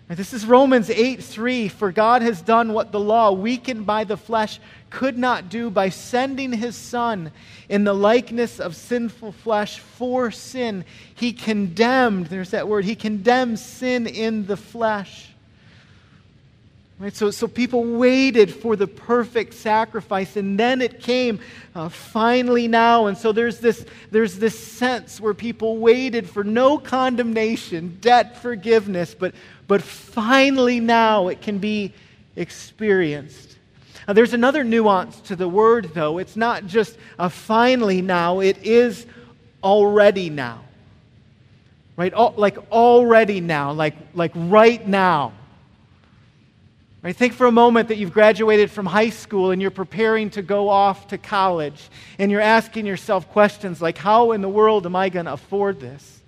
This 0.09 0.35
is 0.35 0.45
Romans 0.45 0.91
8 0.91 1.23
3. 1.23 1.69
For 1.69 1.91
God 1.91 2.23
has 2.23 2.43
done 2.43 2.73
what 2.73 2.93
the 2.93 3.01
law, 3.01 3.33
weakened 3.33 3.87
by 3.87 4.05
the 4.05 4.19
flesh, 4.19 4.61
could 4.91 5.17
not 5.17 5.49
do 5.49 5.71
by 5.71 5.89
sending 5.89 6.53
his 6.53 6.77
Son 6.77 7.33
in 7.69 7.85
the 7.85 7.95
likeness 7.95 8.61
of 8.61 8.77
sinful 8.77 9.33
flesh 9.33 9.79
for 9.79 10.31
sin. 10.31 10.85
He 11.15 11.33
condemned, 11.33 12.27
there's 12.27 12.51
that 12.51 12.69
word, 12.69 12.85
he 12.85 12.95
condemned 12.95 13.59
sin 13.59 14.07
in 14.07 14.47
the 14.47 14.59
flesh 14.59 15.34
Right? 16.99 17.15
So, 17.15 17.33
so 17.33 17.49
people 17.49 17.85
waited 17.85 18.55
for 18.55 18.77
the 18.77 18.87
perfect 18.87 19.55
sacrifice, 19.55 20.37
and 20.37 20.59
then 20.59 20.81
it 20.81 21.01
came 21.01 21.41
uh, 21.75 21.89
finally 21.89 22.69
now. 22.69 23.07
And 23.07 23.19
so 23.19 23.33
there's 23.33 23.59
this, 23.59 23.85
there's 24.13 24.39
this 24.39 24.57
sense 24.59 25.21
where 25.21 25.35
people 25.35 25.79
waited 25.79 26.31
for 26.31 26.45
no 26.45 26.79
condemnation, 26.79 27.99
debt 28.01 28.41
forgiveness, 28.41 29.13
but, 29.13 29.35
but 29.67 29.83
finally 29.83 30.79
now 30.79 31.27
it 31.29 31.41
can 31.43 31.59
be 31.59 31.93
experienced. 32.37 33.57
Now, 34.07 34.15
there's 34.15 34.35
another 34.35 34.63
nuance 34.63 35.19
to 35.23 35.37
the 35.37 35.49
word, 35.49 35.91
though. 35.95 36.19
It's 36.19 36.37
not 36.37 36.67
just 36.67 36.97
a 37.19 37.29
finally 37.29 38.03
now, 38.03 38.41
it 38.41 38.59
is 38.63 39.07
already 39.65 40.31
now. 40.31 40.63
Right? 41.97 42.13
All, 42.13 42.35
like 42.37 42.71
already 42.71 43.41
now, 43.41 43.73
like, 43.73 43.97
like 44.15 44.33
right 44.35 44.87
now. 44.87 45.33
Right? 47.05 47.15
Think 47.15 47.35
for 47.35 47.47
a 47.47 47.53
moment 47.53 47.89
that 47.89 47.99
you've 47.99 48.15
graduated 48.15 48.71
from 48.71 48.87
high 48.87 49.11
school 49.11 49.51
and 49.51 49.61
you're 49.61 49.71
preparing 49.71 50.31
to 50.31 50.41
go 50.41 50.71
off 50.71 51.09
to 51.09 51.19
college, 51.19 51.91
and 52.19 52.33
you're 52.33 52.41
asking 52.41 52.87
yourself 52.87 53.29
questions 53.29 53.83
like, 53.83 53.99
How 53.99 54.33
in 54.33 54.41
the 54.41 54.49
world 54.49 54.87
am 54.87 54.97
I 54.97 55.11
going 55.11 55.27
to 55.27 55.35
afford 55.35 55.81
this? 55.81 56.23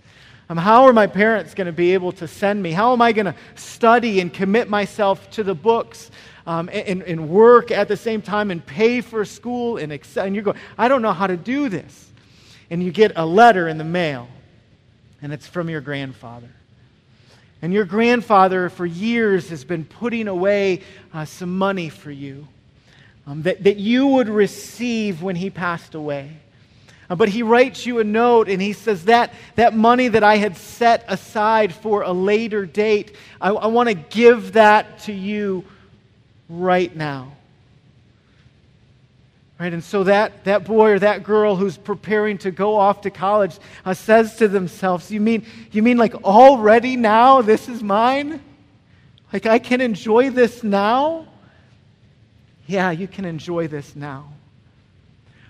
Um, 0.50 0.58
how 0.58 0.84
are 0.84 0.92
my 0.92 1.06
parents 1.06 1.54
going 1.54 1.66
to 1.66 1.72
be 1.72 1.94
able 1.94 2.12
to 2.12 2.28
send 2.28 2.62
me? 2.62 2.72
How 2.72 2.92
am 2.92 3.00
I 3.00 3.12
going 3.12 3.24
to 3.24 3.34
study 3.54 4.20
and 4.20 4.30
commit 4.32 4.68
myself 4.68 5.30
to 5.30 5.42
the 5.42 5.54
books 5.54 6.10
um, 6.46 6.68
and, 6.70 7.02
and, 7.02 7.28
work 7.28 7.72
at 7.72 7.88
the 7.88 7.96
same 7.96 8.22
time 8.22 8.52
and 8.52 8.64
pay 8.64 9.00
for 9.00 9.24
school? 9.24 9.78
And, 9.78 9.98
and 10.16 10.36
you 10.36 10.42
go, 10.42 10.54
I 10.78 10.86
don't 10.86 11.02
know 11.02 11.12
how 11.12 11.26
to 11.26 11.36
do 11.36 11.68
this. 11.68 12.12
And 12.70 12.80
you 12.82 12.92
get 12.92 13.12
a 13.16 13.24
letter 13.24 13.66
in 13.66 13.78
the 13.78 13.84
mail, 13.84 14.28
and 15.22 15.32
it's 15.32 15.46
from 15.46 15.70
your 15.70 15.80
grandfather. 15.80 16.50
And 17.62 17.72
your 17.72 17.84
grandfather, 17.84 18.68
for 18.68 18.84
years, 18.84 19.48
has 19.48 19.64
been 19.64 19.84
putting 19.84 20.28
away 20.28 20.82
uh, 21.12 21.24
some 21.24 21.56
money 21.56 21.88
for 21.88 22.10
you 22.10 22.46
um, 23.26 23.42
that, 23.42 23.64
that 23.64 23.76
you 23.76 24.06
would 24.06 24.28
receive 24.28 25.22
when 25.22 25.36
he 25.36 25.50
passed 25.50 25.94
away. 25.94 26.30
Uh, 27.08 27.14
but 27.14 27.28
he 27.28 27.42
writes 27.42 27.86
you 27.86 27.98
a 27.98 28.04
note 28.04 28.48
and 28.48 28.60
he 28.60 28.72
says, 28.72 29.04
That, 29.04 29.32
that 29.54 29.74
money 29.74 30.08
that 30.08 30.24
I 30.24 30.36
had 30.36 30.56
set 30.56 31.04
aside 31.08 31.74
for 31.74 32.02
a 32.02 32.12
later 32.12 32.66
date, 32.66 33.14
I, 33.40 33.50
I 33.50 33.66
want 33.68 33.88
to 33.88 33.94
give 33.94 34.52
that 34.52 35.00
to 35.00 35.12
you 35.12 35.64
right 36.48 36.94
now. 36.94 37.35
Right? 39.58 39.72
And 39.72 39.82
so 39.82 40.04
that, 40.04 40.44
that 40.44 40.64
boy 40.64 40.92
or 40.92 40.98
that 40.98 41.22
girl 41.22 41.56
who's 41.56 41.78
preparing 41.78 42.36
to 42.38 42.50
go 42.50 42.76
off 42.76 43.00
to 43.02 43.10
college 43.10 43.58
uh, 43.86 43.94
says 43.94 44.36
to 44.36 44.48
themselves, 44.48 45.10
you 45.10 45.20
mean, 45.20 45.46
you 45.72 45.82
mean 45.82 45.96
like 45.96 46.14
already 46.16 46.94
now 46.94 47.40
this 47.40 47.68
is 47.68 47.82
mine? 47.82 48.42
Like 49.32 49.46
I 49.46 49.58
can 49.58 49.80
enjoy 49.80 50.28
this 50.28 50.62
now? 50.62 51.26
Yeah, 52.66 52.90
you 52.90 53.08
can 53.08 53.24
enjoy 53.24 53.66
this 53.68 53.96
now. 53.96 54.30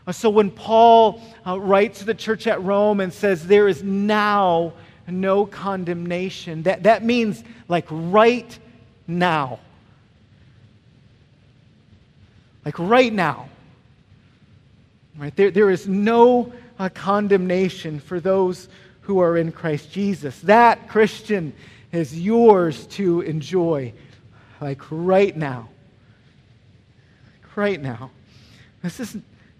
Uh, 0.07 0.13
so 0.13 0.31
when 0.31 0.53
Paul 0.53 1.21
uh, 1.45 1.59
writes 1.59 1.99
to 1.99 2.05
the 2.05 2.15
church 2.15 2.47
at 2.47 2.63
Rome 2.63 3.01
and 3.01 3.13
says, 3.13 3.45
there 3.45 3.67
is 3.67 3.83
now 3.83 4.73
no 5.09 5.47
condemnation, 5.47 6.63
that, 6.63 6.85
that 6.85 7.05
means 7.05 7.43
like 7.67 7.87
right 7.91 8.57
now. 9.09 9.59
Like 12.65 12.79
right 12.79 13.13
now. 13.13 13.49
Right? 15.19 15.35
There, 15.35 15.51
there 15.51 15.71
is 15.71 15.89
no 15.89 16.53
uh, 16.79 16.89
condemnation 16.91 18.01
for 18.01 18.21
those 18.21 18.69
who 19.03 19.21
are 19.21 19.37
in 19.37 19.53
Christ 19.53 19.91
Jesus. 19.93 20.39
That, 20.41 20.89
Christian, 20.89 21.55
is 21.93 22.19
yours 22.19 22.87
to 22.89 23.23
enjoy, 23.23 23.93
like 24.61 24.81
right 24.91 25.37
now. 25.37 25.69
Right 27.55 27.81
now. 27.81 28.11
This 28.83 29.01
is, 29.01 29.13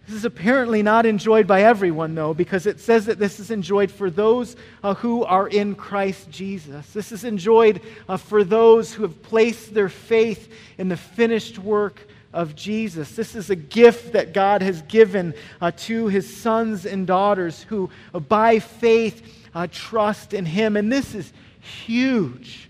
this 0.07 0.17
is 0.17 0.25
apparently 0.27 0.83
not 0.83 1.07
enjoyed 1.07 1.47
by 1.47 1.63
everyone, 1.63 2.15
though, 2.15 2.35
because 2.35 2.67
it 2.67 2.79
says 2.79 3.07
that 3.07 3.19
this 3.19 3.41
is 3.41 3.51
enjoyed 3.51 3.91
for 3.91 4.11
those 4.11 4.57
uh, 4.83 4.95
who 4.95 5.25
are 5.25 5.49
in 5.49 5.75
Christ 5.75 6.31
Jesus. 6.31 6.93
This 6.93 7.11
is 7.13 7.25
enjoyed 7.25 7.81
uh, 8.09 8.19
for 8.19 8.45
those 8.45 8.93
who 8.93 9.03
have 9.03 9.23
placed 9.23 9.73
their 9.73 9.89
faith 9.89 10.53
in 10.77 10.89
the 10.89 10.97
finished 10.97 11.59
work 11.59 12.07
of 12.33 12.55
Jesus. 12.55 13.17
This 13.17 13.35
is 13.35 13.51
a 13.51 13.57
gift 13.57 14.13
that 14.13 14.33
God 14.33 14.63
has 14.63 14.83
given 14.83 15.35
uh, 15.61 15.73
to 15.79 16.09
his 16.09 16.37
sons 16.37 16.87
and 16.87 17.07
daughters 17.07 17.63
who, 17.65 17.91
uh, 18.15 18.21
by 18.21 18.59
faith, 18.59 19.47
uh, 19.55 19.67
trust 19.71 20.35
in 20.35 20.45
him. 20.45 20.77
And 20.77 20.93
this 20.93 21.15
is 21.15 21.33
huge. 21.61 22.69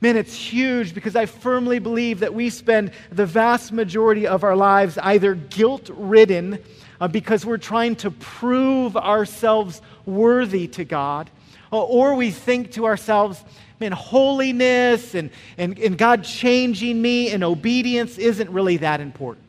Man, 0.00 0.16
it's 0.16 0.34
huge 0.34 0.94
because 0.94 1.16
I 1.16 1.26
firmly 1.26 1.80
believe 1.80 2.20
that 2.20 2.32
we 2.32 2.50
spend 2.50 2.92
the 3.10 3.26
vast 3.26 3.72
majority 3.72 4.26
of 4.26 4.44
our 4.44 4.54
lives 4.54 4.96
either 4.98 5.34
guilt 5.34 5.90
ridden 5.92 6.58
uh, 7.00 7.08
because 7.08 7.44
we're 7.44 7.58
trying 7.58 7.96
to 7.96 8.10
prove 8.12 8.96
ourselves 8.96 9.82
worthy 10.06 10.68
to 10.68 10.84
God, 10.84 11.30
or 11.70 12.14
we 12.14 12.30
think 12.30 12.72
to 12.72 12.86
ourselves, 12.86 13.44
man, 13.80 13.92
holiness 13.92 15.14
and, 15.14 15.30
and, 15.56 15.78
and 15.78 15.96
God 15.96 16.24
changing 16.24 17.00
me 17.00 17.30
and 17.30 17.44
obedience 17.44 18.18
isn't 18.18 18.50
really 18.50 18.78
that 18.78 19.00
important. 19.00 19.44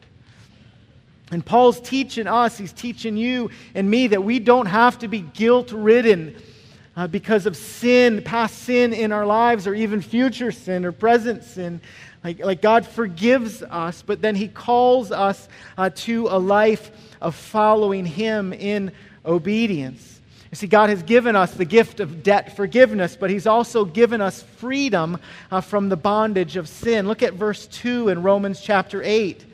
And 1.31 1.45
Paul's 1.45 1.79
teaching 1.79 2.27
us, 2.27 2.57
he's 2.57 2.73
teaching 2.73 3.15
you 3.15 3.51
and 3.75 3.89
me 3.89 4.07
that 4.07 4.23
we 4.23 4.39
don't 4.39 4.65
have 4.65 4.99
to 4.99 5.07
be 5.07 5.21
guilt 5.21 5.71
ridden 5.71 6.35
uh, 6.95 7.07
because 7.07 7.45
of 7.45 7.55
sin, 7.55 8.21
past 8.23 8.57
sin 8.59 8.93
in 8.93 9.11
our 9.11 9.25
lives, 9.25 9.67
or 9.67 9.73
even 9.73 10.01
future 10.01 10.51
sin 10.51 10.85
or 10.85 10.91
present 10.91 11.43
sin. 11.43 11.81
Like, 12.23 12.39
like 12.39 12.61
God 12.61 12.85
forgives 12.85 13.63
us, 13.63 14.01
but 14.01 14.21
then 14.21 14.35
he 14.35 14.47
calls 14.47 15.11
us 15.11 15.47
uh, 15.77 15.91
to 15.95 16.27
a 16.27 16.37
life 16.37 16.91
of 17.21 17.35
following 17.35 18.05
him 18.05 18.51
in 18.51 18.91
obedience. 19.25 20.18
You 20.51 20.55
see, 20.55 20.67
God 20.67 20.89
has 20.89 21.03
given 21.03 21.35
us 21.35 21.53
the 21.53 21.65
gift 21.65 21.99
of 21.99 22.23
debt 22.23 22.55
forgiveness, 22.55 23.15
but 23.15 23.29
He's 23.29 23.45
also 23.45 23.85
given 23.85 24.19
us 24.19 24.41
freedom 24.41 25.19
uh, 25.51 25.61
from 25.61 25.89
the 25.89 25.95
bondage 25.95 26.55
of 26.55 26.67
sin. 26.67 27.07
Look 27.07 27.21
at 27.21 27.33
verse 27.33 27.67
2 27.67 28.09
in 28.09 28.23
Romans 28.23 28.59
chapter 28.59 29.03
8. 29.03 29.45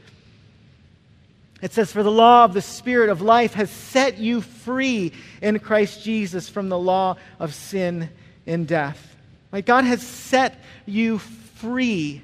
It 1.61 1.73
says, 1.73 1.91
For 1.91 2.03
the 2.03 2.11
law 2.11 2.45
of 2.45 2.53
the 2.53 2.61
Spirit 2.61 3.09
of 3.09 3.21
life 3.21 3.55
has 3.55 3.69
set 3.69 4.19
you 4.19 4.39
free 4.41 5.11
in 5.41 5.59
Christ 5.59 6.03
Jesus 6.03 6.47
from 6.47 6.69
the 6.69 6.79
law 6.79 7.17
of 7.39 7.53
sin 7.53 8.09
and 8.47 8.67
death. 8.67 9.15
Like 9.51 9.65
God 9.65 9.83
has 9.83 10.01
set 10.01 10.61
you 10.85 11.17
free 11.17 12.21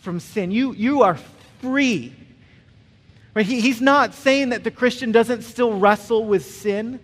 from 0.00 0.20
sin. 0.20 0.50
You, 0.50 0.72
you 0.72 1.02
are 1.02 1.18
free. 1.60 2.12
Right? 3.34 3.46
He, 3.46 3.60
he's 3.60 3.80
not 3.80 4.14
saying 4.14 4.48
that 4.48 4.64
the 4.64 4.70
Christian 4.70 5.12
doesn't 5.12 5.42
still 5.42 5.78
wrestle 5.78 6.24
with 6.24 6.44
sin. 6.44 6.98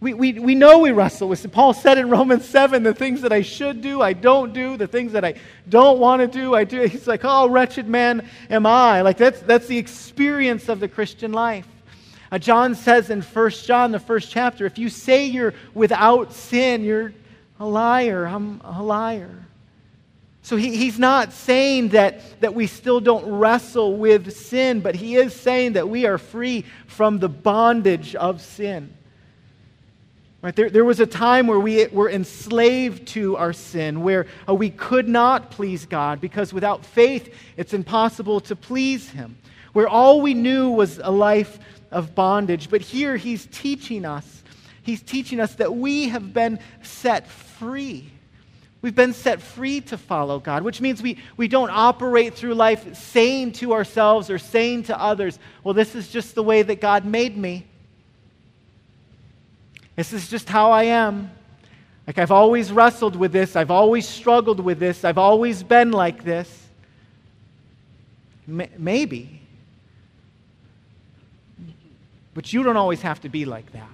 We, 0.00 0.14
we, 0.14 0.32
we 0.32 0.54
know 0.54 0.78
we 0.78 0.92
wrestle 0.92 1.28
with 1.28 1.40
sin. 1.40 1.50
Paul 1.50 1.74
said 1.74 1.98
in 1.98 2.08
Romans 2.08 2.46
7 2.46 2.82
the 2.82 2.94
things 2.94 3.20
that 3.20 3.32
I 3.32 3.42
should 3.42 3.82
do, 3.82 4.00
I 4.00 4.14
don't 4.14 4.54
do. 4.54 4.78
The 4.78 4.86
things 4.86 5.12
that 5.12 5.26
I 5.26 5.34
don't 5.68 5.98
want 5.98 6.20
to 6.20 6.26
do, 6.26 6.54
I 6.54 6.64
do. 6.64 6.80
He's 6.82 7.06
like, 7.06 7.20
oh, 7.22 7.50
wretched 7.50 7.86
man 7.86 8.26
am 8.48 8.64
I. 8.64 9.02
Like, 9.02 9.18
that's, 9.18 9.40
that's 9.40 9.66
the 9.66 9.76
experience 9.76 10.70
of 10.70 10.80
the 10.80 10.88
Christian 10.88 11.32
life. 11.32 11.66
Uh, 12.32 12.38
John 12.38 12.74
says 12.74 13.10
in 13.10 13.20
1 13.20 13.50
John, 13.50 13.92
the 13.92 13.98
first 13.98 14.30
chapter, 14.30 14.64
if 14.64 14.78
you 14.78 14.88
say 14.88 15.26
you're 15.26 15.52
without 15.74 16.32
sin, 16.32 16.82
you're 16.82 17.12
a 17.58 17.66
liar. 17.66 18.24
I'm 18.24 18.62
a 18.64 18.82
liar. 18.82 19.46
So 20.42 20.56
he, 20.56 20.76
he's 20.76 20.98
not 20.98 21.34
saying 21.34 21.90
that, 21.90 22.40
that 22.40 22.54
we 22.54 22.66
still 22.66 23.00
don't 23.00 23.38
wrestle 23.38 23.98
with 23.98 24.34
sin, 24.34 24.80
but 24.80 24.94
he 24.94 25.16
is 25.16 25.34
saying 25.34 25.74
that 25.74 25.90
we 25.90 26.06
are 26.06 26.16
free 26.16 26.64
from 26.86 27.18
the 27.18 27.28
bondage 27.28 28.14
of 28.14 28.40
sin. 28.40 28.94
Right? 30.42 30.56
There, 30.56 30.70
there 30.70 30.86
was 30.86 31.00
a 31.00 31.06
time 31.06 31.46
where 31.46 31.60
we 31.60 31.86
were 31.88 32.08
enslaved 32.08 33.08
to 33.08 33.36
our 33.36 33.52
sin, 33.52 34.02
where 34.02 34.26
uh, 34.48 34.54
we 34.54 34.70
could 34.70 35.06
not 35.06 35.50
please 35.50 35.84
God 35.84 36.18
because 36.18 36.52
without 36.52 36.84
faith 36.84 37.34
it's 37.58 37.74
impossible 37.74 38.40
to 38.42 38.56
please 38.56 39.10
Him, 39.10 39.36
where 39.74 39.86
all 39.86 40.22
we 40.22 40.32
knew 40.32 40.70
was 40.70 40.98
a 40.98 41.10
life 41.10 41.58
of 41.90 42.14
bondage. 42.14 42.70
But 42.70 42.80
here 42.80 43.18
He's 43.18 43.46
teaching 43.52 44.06
us, 44.06 44.42
He's 44.82 45.02
teaching 45.02 45.40
us 45.40 45.56
that 45.56 45.74
we 45.74 46.08
have 46.08 46.32
been 46.32 46.58
set 46.82 47.26
free. 47.26 48.10
We've 48.80 48.94
been 48.94 49.12
set 49.12 49.42
free 49.42 49.82
to 49.82 49.98
follow 49.98 50.38
God, 50.38 50.62
which 50.62 50.80
means 50.80 51.02
we, 51.02 51.18
we 51.36 51.48
don't 51.48 51.68
operate 51.68 52.34
through 52.34 52.54
life 52.54 52.96
saying 52.96 53.52
to 53.52 53.74
ourselves 53.74 54.30
or 54.30 54.38
saying 54.38 54.84
to 54.84 54.98
others, 54.98 55.38
well, 55.62 55.74
this 55.74 55.94
is 55.94 56.08
just 56.08 56.34
the 56.34 56.42
way 56.42 56.62
that 56.62 56.80
God 56.80 57.04
made 57.04 57.36
me. 57.36 57.66
This 60.00 60.14
is 60.14 60.28
just 60.30 60.48
how 60.48 60.70
I 60.70 60.84
am. 60.84 61.30
Like, 62.06 62.16
I've 62.16 62.30
always 62.30 62.72
wrestled 62.72 63.16
with 63.16 63.32
this. 63.32 63.54
I've 63.54 63.70
always 63.70 64.08
struggled 64.08 64.58
with 64.58 64.78
this. 64.78 65.04
I've 65.04 65.18
always 65.18 65.62
been 65.62 65.92
like 65.92 66.24
this. 66.24 66.48
M- 68.48 68.70
maybe. 68.78 69.42
But 72.32 72.50
you 72.50 72.62
don't 72.62 72.78
always 72.78 73.02
have 73.02 73.20
to 73.20 73.28
be 73.28 73.44
like 73.44 73.70
that. 73.72 73.90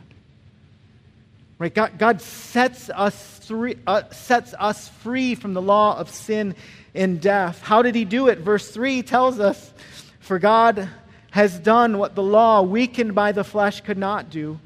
Right? 1.59 1.75
God, 1.75 1.99
God 1.99 2.23
sets, 2.23 2.88
us 2.88 3.51
uh, 3.51 4.03
sets 4.12 4.55
us 4.61 4.88
free 4.88 5.35
from 5.35 5.55
the 5.55 5.62
law 5.62 5.99
of 5.99 6.09
sin 6.09 6.55
and 6.95 7.21
death. 7.21 7.62
How 7.62 7.83
did 7.83 7.97
he 7.97 8.05
do 8.05 8.29
it? 8.29 8.38
Verse 8.38 8.71
3 8.71 9.03
tells 9.03 9.40
us 9.40 9.75
For 10.21 10.38
God 10.38 10.88
has 11.33 11.59
done 11.59 11.99
what 11.99 12.14
the 12.14 12.23
law, 12.23 12.62
weakened 12.62 13.16
by 13.16 13.33
the 13.33 13.42
flesh, 13.42 13.81
could 13.81 13.99
not 13.99 14.31
do 14.31 14.61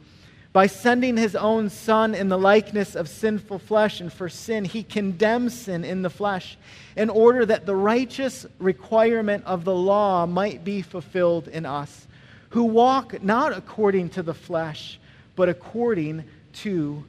by 0.52 0.66
sending 0.66 1.16
his 1.16 1.36
own 1.36 1.70
Son 1.70 2.14
in 2.14 2.28
the 2.28 2.38
likeness 2.38 2.96
of 2.96 3.08
sinful 3.08 3.60
flesh 3.60 4.00
and 4.00 4.12
for 4.12 4.28
sin, 4.28 4.64
he 4.64 4.82
condemns 4.82 5.54
sin 5.58 5.84
in 5.84 6.02
the 6.02 6.10
flesh 6.10 6.58
in 6.96 7.08
order 7.08 7.46
that 7.46 7.66
the 7.66 7.76
righteous 7.76 8.46
requirement 8.58 9.44
of 9.44 9.64
the 9.64 9.74
law 9.74 10.26
might 10.26 10.64
be 10.64 10.82
fulfilled 10.82 11.46
in 11.46 11.64
us, 11.64 12.08
who 12.50 12.64
walk 12.64 13.22
not 13.22 13.52
according 13.52 14.08
to 14.10 14.22
the 14.24 14.34
flesh, 14.34 14.98
but 15.36 15.48
according 15.48 16.24
to 16.52 17.04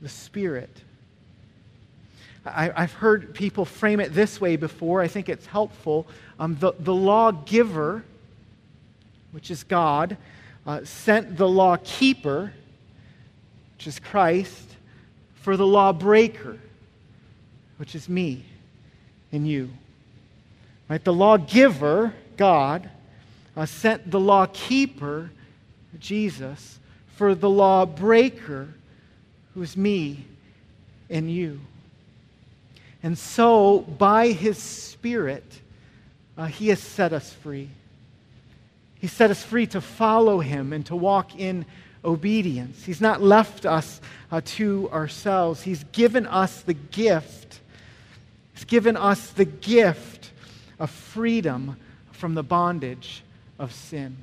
the 0.00 0.08
Spirit. 0.08 0.70
I, 2.46 2.80
have 2.80 2.92
heard 2.92 3.34
people 3.34 3.64
frame 3.64 4.00
it 4.00 4.14
this 4.14 4.40
way 4.40 4.56
before. 4.56 5.02
I 5.02 5.08
think 5.08 5.28
it's 5.28 5.46
helpful. 5.46 6.06
Um, 6.38 6.56
the, 6.60 6.72
the 6.78 6.94
lawgiver, 6.94 8.04
which 9.32 9.50
is 9.50 9.64
God, 9.64 10.16
uh, 10.66 10.84
sent 10.84 11.36
the 11.36 11.48
law 11.48 11.76
keeper, 11.82 12.52
which 13.78 13.86
is 13.86 14.00
Christ, 14.00 14.74
for 15.36 15.56
the 15.56 15.64
lawbreaker, 15.64 16.58
which 17.76 17.94
is 17.94 18.08
me 18.08 18.44
and 19.30 19.46
you. 19.46 19.70
Right? 20.88 21.02
The 21.02 21.12
lawgiver, 21.12 22.12
God, 22.36 22.90
uh, 23.56 23.66
sent 23.66 24.10
the 24.10 24.18
lawkeeper, 24.18 25.30
Jesus, 26.00 26.80
for 27.14 27.36
the 27.36 27.48
lawbreaker, 27.48 28.66
who 29.54 29.62
is 29.62 29.76
me 29.76 30.24
and 31.08 31.30
you. 31.30 31.60
And 33.04 33.16
so, 33.16 33.78
by 33.78 34.32
his 34.32 34.58
Spirit, 34.58 35.60
uh, 36.36 36.46
he 36.46 36.66
has 36.70 36.80
set 36.80 37.12
us 37.12 37.32
free. 37.32 37.68
He 39.00 39.06
set 39.06 39.30
us 39.30 39.44
free 39.44 39.68
to 39.68 39.80
follow 39.80 40.40
him 40.40 40.72
and 40.72 40.84
to 40.86 40.96
walk 40.96 41.38
in 41.38 41.64
obedience. 42.04 42.84
He's 42.84 43.00
not 43.00 43.22
left 43.22 43.66
us 43.66 44.00
uh, 44.30 44.40
to 44.44 44.88
ourselves. 44.90 45.62
He's 45.62 45.84
given 45.92 46.26
us 46.26 46.62
the 46.62 46.74
gift. 46.74 47.60
He's 48.54 48.64
given 48.64 48.96
us 48.96 49.30
the 49.30 49.44
gift 49.44 50.30
of 50.78 50.90
freedom 50.90 51.76
from 52.12 52.34
the 52.34 52.42
bondage 52.42 53.22
of 53.58 53.72
sin. 53.72 54.16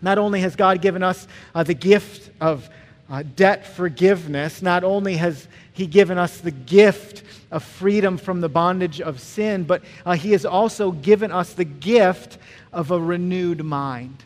Not 0.00 0.18
only 0.18 0.40
has 0.40 0.56
God 0.56 0.80
given 0.80 1.02
us 1.02 1.26
uh, 1.54 1.62
the 1.62 1.74
gift 1.74 2.30
of 2.40 2.68
uh, 3.10 3.22
debt 3.36 3.66
forgiveness, 3.66 4.62
not 4.62 4.84
only 4.84 5.16
has 5.16 5.48
He 5.72 5.86
given 5.86 6.18
us 6.18 6.38
the 6.38 6.50
gift 6.50 7.22
of 7.50 7.64
freedom 7.64 8.18
from 8.18 8.40
the 8.40 8.48
bondage 8.48 9.00
of 9.00 9.20
sin, 9.20 9.64
but 9.64 9.82
uh, 10.04 10.14
He 10.14 10.32
has 10.32 10.44
also 10.44 10.92
given 10.92 11.32
us 11.32 11.54
the 11.54 11.64
gift 11.64 12.38
of 12.72 12.90
a 12.90 13.00
renewed 13.00 13.64
mind. 13.64 14.22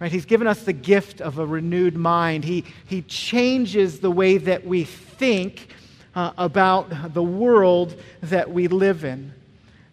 Right? 0.00 0.10
He's 0.10 0.24
given 0.24 0.46
us 0.46 0.62
the 0.62 0.72
gift 0.72 1.20
of 1.20 1.38
a 1.38 1.46
renewed 1.46 1.94
mind. 1.94 2.44
He, 2.44 2.64
he 2.86 3.02
changes 3.02 4.00
the 4.00 4.10
way 4.10 4.38
that 4.38 4.66
we 4.66 4.84
think 4.84 5.68
uh, 6.14 6.32
about 6.38 7.12
the 7.12 7.22
world 7.22 7.94
that 8.22 8.50
we 8.50 8.66
live 8.66 9.04
in. 9.04 9.32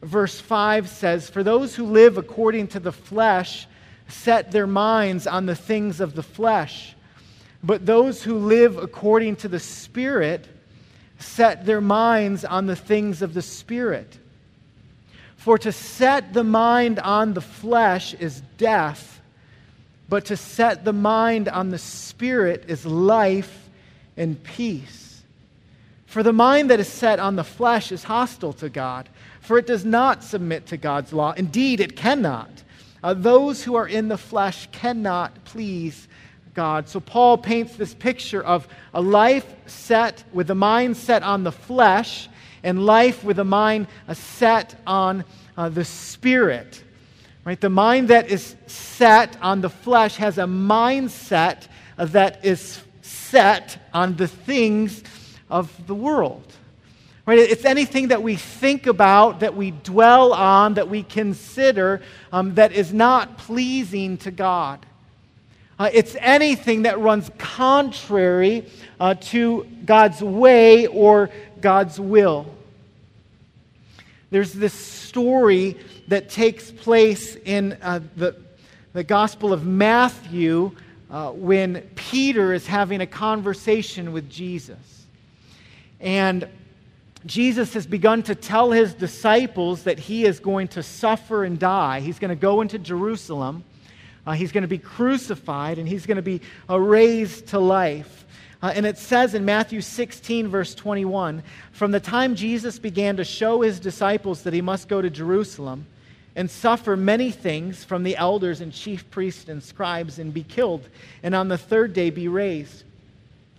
Verse 0.02 0.40
5 0.40 0.88
says, 0.88 1.30
For 1.30 1.44
those 1.44 1.76
who 1.76 1.86
live 1.86 2.18
according 2.18 2.68
to 2.70 2.80
the 2.80 2.92
flesh 2.92 3.68
set 4.08 4.52
their 4.52 4.68
minds 4.68 5.28
on 5.28 5.46
the 5.46 5.56
things 5.56 6.00
of 6.00 6.16
the 6.16 6.24
flesh, 6.24 6.96
but 7.62 7.86
those 7.86 8.24
who 8.24 8.38
live 8.38 8.78
according 8.78 9.36
to 9.38 9.50
the 9.50 9.60
Spirit 9.60 10.48
set 11.20 11.66
their 11.66 11.82
minds 11.82 12.46
on 12.46 12.68
the 12.68 12.76
things 12.76 13.22
of 13.22 13.34
the 13.34 13.42
Spirit. 13.42 14.18
For 15.36 15.58
to 15.58 15.72
set 15.72 16.34
the 16.34 16.44
mind 16.44 17.00
on 17.00 17.34
the 17.34 17.42
flesh 17.42 18.14
is 18.14 18.42
death, 18.58 19.17
but 20.10 20.26
to 20.26 20.38
set 20.38 20.86
the 20.86 20.94
mind 20.94 21.50
on 21.50 21.70
the 21.70 21.78
Spirit 21.78 22.66
is 22.68 22.86
life 22.86 23.70
and 24.16 24.42
peace. 24.44 25.22
For 26.06 26.24
the 26.24 26.34
mind 26.34 26.70
that 26.70 26.80
is 26.80 26.88
set 26.88 27.20
on 27.20 27.36
the 27.36 27.44
flesh 27.44 27.92
is 27.92 28.04
hostile 28.04 28.54
to 28.54 28.70
God, 28.70 29.10
for 29.42 29.58
it 29.58 29.68
does 29.68 29.84
not 29.84 30.24
submit 30.24 30.68
to 30.68 30.78
God's 30.78 31.12
law. 31.12 31.34
Indeed, 31.34 31.80
it 31.80 31.96
cannot. 31.96 32.50
Uh, 33.04 33.14
those 33.14 33.64
who 33.64 33.76
are 33.76 33.88
in 33.88 34.08
the 34.08 34.18
flesh 34.18 34.68
cannot 34.72 35.44
please 35.46 36.08
God. 36.54 36.90
So 36.90 37.00
Paul 37.00 37.38
paints 37.38 37.76
this 37.76 37.94
picture 37.94 38.44
of 38.44 38.68
a 38.94 39.02
life 39.02 39.46
set 39.68 40.24
with 40.34 40.48
the 40.48 40.56
mind 40.56 40.98
set 40.98 41.22
on 41.22 41.44
the 41.44 41.52
flesh 41.52 42.28
and 42.64 42.86
life 42.86 43.24
with 43.24 43.38
the 43.38 43.46
mind 43.46 43.88
uh, 44.08 44.16
set 44.16 44.76
on 44.88 45.24
uh, 45.56 45.70
the 45.70 45.86
spirit. 45.86 46.84
Right? 47.48 47.62
The 47.62 47.70
mind 47.70 48.10
that 48.10 48.30
is 48.30 48.58
set 48.66 49.42
on 49.42 49.62
the 49.62 49.70
flesh 49.70 50.18
has 50.18 50.38
a 50.38 50.44
mindset 50.44 51.70
that 51.96 52.44
is 52.44 52.82
set 53.02 53.78
on 53.94 54.18
the 54.18 54.28
things 54.28 55.02
of 55.50 55.72
the 55.88 55.96
world. 55.96 56.44
Right? 57.26 57.40
It's 57.40 57.64
anything 57.64 58.10
that 58.10 58.22
we 58.22 58.36
think 58.36 58.86
about, 58.86 59.40
that 59.40 59.56
we 59.56 59.72
dwell 59.72 60.34
on, 60.34 60.74
that 60.74 60.90
we 60.90 61.04
consider 61.04 62.02
um, 62.34 62.56
that 62.56 62.74
is 62.74 62.92
not 62.92 63.38
pleasing 63.38 64.18
to 64.18 64.32
God. 64.32 64.86
Uh, 65.80 65.90
it's 65.94 66.18
anything 66.20 66.82
that 66.82 67.00
runs 67.00 67.32
contrary 67.38 68.66
uh, 69.00 69.14
to 69.22 69.66
God's 69.86 70.22
way 70.22 70.88
or 70.88 71.30
God's 71.62 71.98
will. 71.98 72.46
There's 74.32 74.52
this 74.52 74.74
story 74.74 75.78
that 76.08 76.30
takes 76.30 76.72
place 76.72 77.36
in 77.36 77.78
uh, 77.82 78.00
the, 78.16 78.36
the 78.94 79.04
Gospel 79.04 79.54
of 79.54 79.66
Matthew 79.66 80.72
uh, 81.10 81.32
when 81.32 81.82
Peter 81.96 82.54
is 82.54 82.66
having 82.66 83.02
a 83.02 83.08
conversation 83.08 84.14
with 84.14 84.30
Jesus. 84.30 85.06
And 86.00 86.48
Jesus 87.26 87.74
has 87.74 87.86
begun 87.86 88.24
to 88.24 88.36
tell 88.36 88.72
his 88.72 88.94
disciples 88.94 89.84
that 89.84 90.00
he 90.00 90.26
is 90.26 90.40
going 90.40 90.70
to 90.70 90.84
suffer 90.84 91.44
and 91.44 91.60
die. 91.60 92.00
He's 92.00 92.20
going 92.20 92.30
to 92.30 92.36
go 92.36 92.62
into 92.62 92.80
Jerusalem. 92.80 93.64
Uh, 94.26 94.34
he's 94.34 94.52
going 94.52 94.64
to 94.64 94.68
be 94.68 94.78
crucified 94.78 95.78
and 95.78 95.88
he's 95.88 96.06
going 96.06 96.18
to 96.18 96.22
be 96.22 96.42
uh, 96.70 96.80
raised 96.80 97.48
to 97.48 97.60
life. 97.60 98.26
Uh, 98.62 98.72
and 98.76 98.86
it 98.86 98.98
says 98.98 99.34
in 99.34 99.46
Matthew 99.46 99.82
16, 99.82 100.48
verse 100.48 100.74
21 100.74 101.44
From 101.72 101.92
the 101.92 102.00
time 102.00 102.36
Jesus 102.36 102.80
began 102.80 103.18
to 103.18 103.24
show 103.24 103.62
his 103.62 103.80
disciples 103.80 104.44
that 104.44 104.54
he 104.54 104.62
must 104.62 104.88
go 104.88 105.02
to 105.02 105.10
Jerusalem 105.10 105.86
and 106.38 106.50
suffer 106.52 106.96
many 106.96 107.32
things 107.32 107.84
from 107.84 108.04
the 108.04 108.16
elders 108.16 108.62
and 108.62 108.72
chief 108.72 109.10
priests 109.10 109.50
and 109.50 109.62
scribes 109.62 110.20
and 110.20 110.32
be 110.32 110.44
killed, 110.44 110.88
and 111.24 111.34
on 111.34 111.48
the 111.48 111.58
third 111.58 111.94
day 111.94 112.12
be 112.12 112.28
raised. 112.28 112.84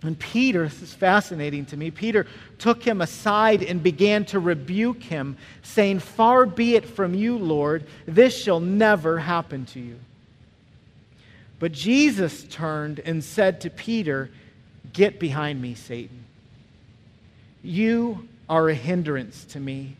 And 0.01 0.17
Peter, 0.17 0.63
this 0.63 0.81
is 0.81 0.93
fascinating 0.93 1.65
to 1.67 1.77
me, 1.77 1.91
Peter 1.91 2.25
took 2.57 2.81
him 2.81 3.01
aside 3.01 3.61
and 3.63 3.83
began 3.83 4.23
to 4.25 4.39
rebuke 4.39 5.03
him, 5.03 5.35
saying, 5.61 5.99
Far 5.99 6.45
be 6.45 6.75
it 6.75 6.85
from 6.85 7.13
you, 7.13 7.37
Lord, 7.37 7.83
this 8.05 8.35
shall 8.35 8.61
never 8.61 9.19
happen 9.19 9.65
to 9.67 9.79
you. 9.81 9.99
But 11.59 11.73
Jesus 11.73 12.45
turned 12.45 13.01
and 13.01 13.21
said 13.21 13.59
to 13.61 13.69
Peter, 13.69 14.29
Get 14.93 15.19
behind 15.19 15.61
me, 15.61 15.75
Satan. 15.75 16.23
You 17.61 18.25
are 18.47 18.69
a 18.69 18.73
hindrance 18.73 19.43
to 19.45 19.59
me, 19.59 19.97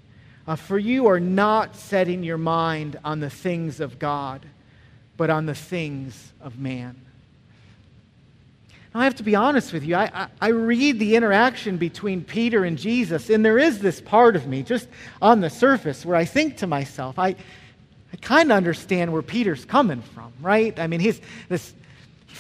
uh, 0.50 0.56
for 0.56 0.80
you 0.80 1.06
are 1.06 1.20
not 1.20 1.76
setting 1.76 2.24
your 2.24 2.40
mind 2.40 2.98
on 3.06 3.20
the 3.20 3.30
things 3.30 3.80
of 3.80 4.00
God, 4.00 4.44
but 5.16 5.30
on 5.30 5.46
the 5.46 5.54
things 5.54 6.34
of 6.42 6.58
man. 6.58 7.00
Now, 8.92 9.02
I 9.02 9.04
have 9.04 9.14
to 9.18 9.24
be 9.24 9.36
honest 9.36 9.72
with 9.72 9.84
you. 9.84 9.94
I, 9.94 10.10
I, 10.12 10.28
I, 10.42 10.48
read 10.48 10.98
the 10.98 11.16
interaction 11.16 11.78
between 11.78 12.24
Peter 12.24 12.66
and 12.66 12.80
Jesus, 12.80 13.30
and 13.30 13.46
there 13.46 13.60
is 13.60 13.78
this 13.78 14.02
part 14.02 14.36
of 14.36 14.48
me, 14.48 14.64
just 14.64 14.88
on 15.22 15.40
the 15.40 15.52
surface, 15.52 16.04
where 16.04 16.16
I 16.16 16.26
think 16.26 16.58
to 16.58 16.68
myself, 16.68 17.20
I, 17.20 17.28
I 17.28 18.18
kind 18.20 18.52
of 18.52 18.58
understand 18.58 19.14
where 19.14 19.22
Peter's 19.22 19.66
coming 19.66 20.02
from, 20.02 20.34
right? 20.42 20.80
I 20.80 20.88
mean, 20.88 21.00
he's, 21.00 21.22
this, 21.48 21.76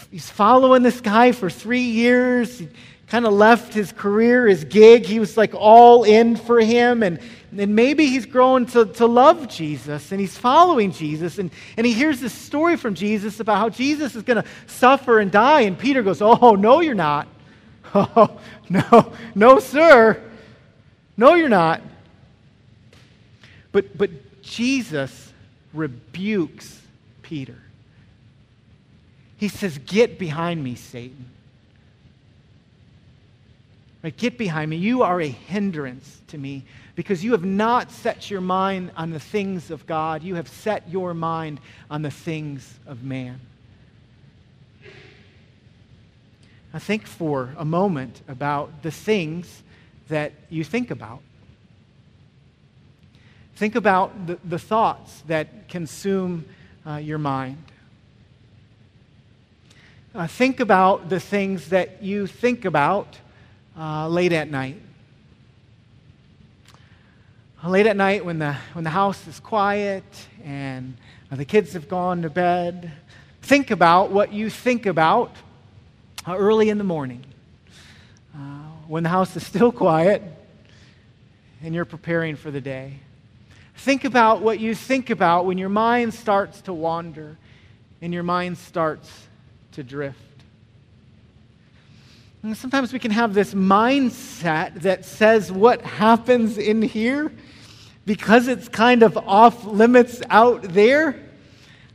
he's 0.10 0.32
following 0.32 0.82
this 0.82 1.00
guy 1.00 1.32
for 1.32 1.52
three 1.52 1.82
years. 1.82 2.58
He 2.58 2.69
kind 3.10 3.26
of 3.26 3.34
left 3.34 3.74
his 3.74 3.91
career, 3.91 4.48
his 4.48 4.63
gig. 4.63 5.06
He 5.06 5.19
was 5.19 5.36
like 5.36 5.54
all 5.56 6.04
in 6.04 6.36
for 6.36 6.60
him. 6.60 7.02
And, 7.02 7.19
and 7.58 7.76
maybe 7.76 8.06
he's 8.06 8.26
grown 8.26 8.67
to, 8.67 8.86
to 8.86 9.08
love 9.08 9.48
Jesus 9.48 10.12
and 10.12 10.22
he's 10.22 10.38
following 10.38 10.91
Jesus. 10.91 11.39
And, 11.39 11.50
and 11.76 11.86
he 11.86 11.93
hears 11.93 12.19
this 12.22 12.34
story 12.34 12.78
from 12.78 12.93
Jesus 12.93 13.39
about 13.39 13.58
how 13.58 13.69
Jesus 13.69 14.15
is 14.15 14.24
going 14.24 14.41
to 14.41 14.50
suffer 14.67 15.19
and 15.19 15.32
die. 15.32 15.62
And 15.62 15.78
Peter 15.78 16.04
goes, 16.04 16.22
Oh, 16.22 16.56
no, 16.56 16.82
you're 16.82 16.95
not. 16.95 17.28
Oh, 17.91 18.39
no, 18.69 19.13
no, 19.34 19.58
sir. 19.58 20.22
No, 21.17 21.34
you're 21.34 21.50
not. 21.50 21.82
But, 23.72 23.98
but 23.98 24.12
Jesus 24.43 25.34
rebukes 25.74 26.80
Peter. 27.24 27.58
He 29.38 29.48
says, 29.48 29.80
Get 29.80 30.19
behind 30.19 30.63
me, 30.63 30.76
Satan. 30.76 31.32
Right, 34.02 34.16
get 34.16 34.38
behind 34.38 34.70
me. 34.70 34.78
You 34.78 35.04
are 35.04 35.20
a 35.20 35.28
hindrance 35.28 36.22
to 36.28 36.38
me 36.38 36.64
because 36.96 37.24
you 37.24 37.34
have 37.34 37.44
not 37.44 37.92
set 37.92 38.32
your 38.32 38.40
mind 38.40 38.92
on 38.96 39.10
the 39.10 39.20
things 39.20 39.72
of 39.72 39.86
God. 39.86 40.24
You 40.24 40.36
have 40.36 40.48
set 40.48 40.88
your 40.90 41.14
mind 41.14 41.60
on 41.92 42.02
the 42.02 42.12
things 42.12 42.80
of 42.88 43.04
man. 43.04 43.42
Now, 46.72 46.80
think 46.80 47.08
for 47.08 47.54
a 47.58 47.66
moment 47.66 48.22
about 48.28 48.84
the 48.84 48.92
things 48.92 49.64
that 50.08 50.34
you 50.50 50.64
think 50.64 50.92
about. 50.92 51.20
Think 53.56 53.76
about 53.76 54.28
the, 54.28 54.40
the 54.46 54.60
thoughts 54.60 55.22
that 55.28 55.68
consume 55.68 56.46
uh, 56.86 56.96
your 56.96 57.18
mind. 57.18 57.64
Uh, 60.16 60.28
think 60.28 60.60
about 60.60 61.10
the 61.10 61.20
things 61.20 61.70
that 61.70 62.02
you 62.02 62.28
think 62.28 62.64
about 62.64 63.18
uh, 63.80 64.10
late 64.10 64.34
at 64.34 64.52
night. 64.52 64.82
late 67.65 67.88
at 67.88 67.96
night 67.96 68.26
when 68.26 68.38
the, 68.38 68.54
when 68.74 68.84
the 68.84 68.89
house 68.89 69.26
is 69.26 69.39
quiet 69.39 70.04
and 70.44 70.98
the 71.32 71.46
kids 71.46 71.74
have 71.74 71.88
gone 71.88 72.22
to 72.24 72.30
bed, 72.30 72.92
think 73.42 73.72
about 73.72 74.12
what 74.12 74.34
you 74.34 74.50
think 74.50 74.86
about 74.86 75.34
uh, 76.28 76.36
early 76.36 76.70
in 76.70 76.78
the 76.78 76.84
morning 76.84 77.24
uh, 78.36 78.39
when 78.88 79.04
the 79.04 79.10
house 79.10 79.36
is 79.38 79.46
still 79.46 79.72
quiet 79.72 80.22
and 81.63 81.74
you're 81.74 81.86
preparing 81.86 82.36
for 82.36 82.52
the 82.52 82.62
day. 82.62 83.00
Think 83.78 84.04
about 84.04 84.42
what 84.42 84.60
you 84.60 84.76
think 84.76 85.10
about 85.10 85.46
when 85.46 85.58
your 85.58 85.70
mind 85.70 86.13
starts 86.13 86.60
to 86.63 86.74
wander 86.74 87.38
and 88.02 88.13
your 88.13 88.24
mind 88.24 88.58
starts 88.58 89.10
to 89.72 89.84
drift. 89.84 90.29
And 92.41 92.56
sometimes 92.56 92.93
we 92.93 92.99
can 92.99 93.12
have 93.12 93.34
this 93.34 93.54
mindset 93.54 94.82
that 94.82 95.04
says 95.04 95.52
what 95.52 95.82
happens 95.82 96.58
in 96.58 96.82
here, 96.82 97.32
because 98.06 98.47
it's 98.47 98.69
kind 98.69 99.04
of 99.04 99.17
off 99.17 99.65
limits 99.65 100.21
out 100.30 100.63
there, 100.63 101.19